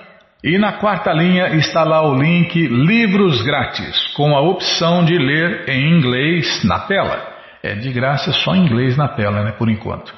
e 0.43 0.57
na 0.57 0.73
quarta 0.73 1.13
linha 1.13 1.55
está 1.55 1.83
lá 1.83 2.01
o 2.01 2.15
link 2.15 2.67
Livros 2.67 3.43
Grátis, 3.43 4.07
com 4.15 4.35
a 4.35 4.41
opção 4.41 5.05
de 5.05 5.15
ler 5.17 5.69
em 5.69 5.97
inglês 5.97 6.63
na 6.63 6.79
tela. 6.79 7.37
É 7.61 7.75
de 7.75 7.91
graça 7.91 8.33
só 8.33 8.55
em 8.55 8.65
inglês 8.65 8.97
na 8.97 9.07
tela, 9.07 9.43
né, 9.43 9.51
por 9.51 9.69
enquanto. 9.69 10.11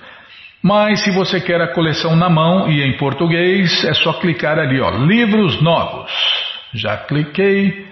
Mas 0.63 1.03
se 1.03 1.11
você 1.11 1.41
quer 1.41 1.61
a 1.61 1.73
coleção 1.73 2.15
na 2.15 2.29
mão 2.29 2.69
e 2.69 2.81
em 2.83 2.95
português, 2.97 3.83
é 3.83 3.93
só 3.93 4.13
clicar 4.13 4.57
ali, 4.57 4.79
ó, 4.79 4.91
Livros 4.91 5.61
Novos. 5.61 6.48
Já 6.73 6.97
cliquei. 6.97 7.87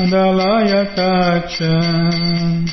Dalayakacham 0.09 2.65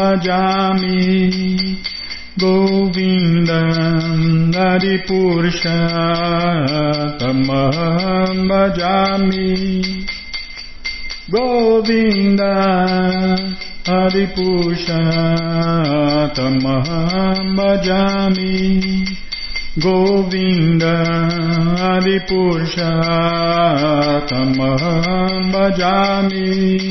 Bhajami 8.49 10.07
Govinda 11.31 12.43
Adipusha 13.85 15.07
Tamam 16.35 17.57
Bhajami 17.57 19.05
Govinda 19.79 20.97
Adipusha 21.93 22.93
Tamam 24.29 25.53
Bhajami 25.53 26.91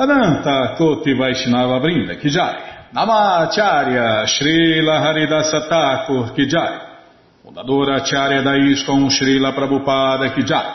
Ananta 0.00 0.76
Koti 0.78 1.12
Vaishnava 1.12 1.78
Brinda 1.78 2.16
Ki 2.16 2.30
Jai 2.30 2.88
Namacharya 2.94 4.24
Srila 4.24 4.98
Haridasa 4.98 5.68
Thakur 5.68 6.32
Kijai, 6.32 6.80
fundadora 7.44 7.96
Acharya 7.96 8.40
da 8.42 8.52
Srila 8.54 9.52
Prabhupada 9.52 10.32
Kijai, 10.32 10.74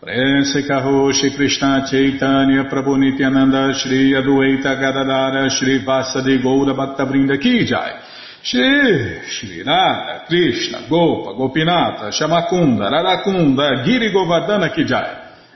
Prense 0.00 0.66
Karoshi 0.66 1.32
Krishna 1.34 1.86
Chaitanya 1.88 2.64
Prabhu 2.64 2.98
Nityananda 2.98 3.72
Shri 3.72 4.12
Adueta 4.12 4.74
Gadadara 4.74 5.48
Shri 5.48 5.84
Vasadi 5.84 6.42
Goura 6.42 6.74
Bhaktavrinda 6.74 7.38
Kijai, 7.38 8.00
Shri 8.42 9.22
Shri 9.28 9.62
Nada 9.62 10.24
Krishna 10.26 10.88
Gopa 10.88 11.34
Gopinata 11.34 12.10
Shamakunda 12.10 12.90
Radakunda 12.90 13.84
Giri 13.84 14.12
Govardhana 14.12 14.74
Kijai, 14.74 15.25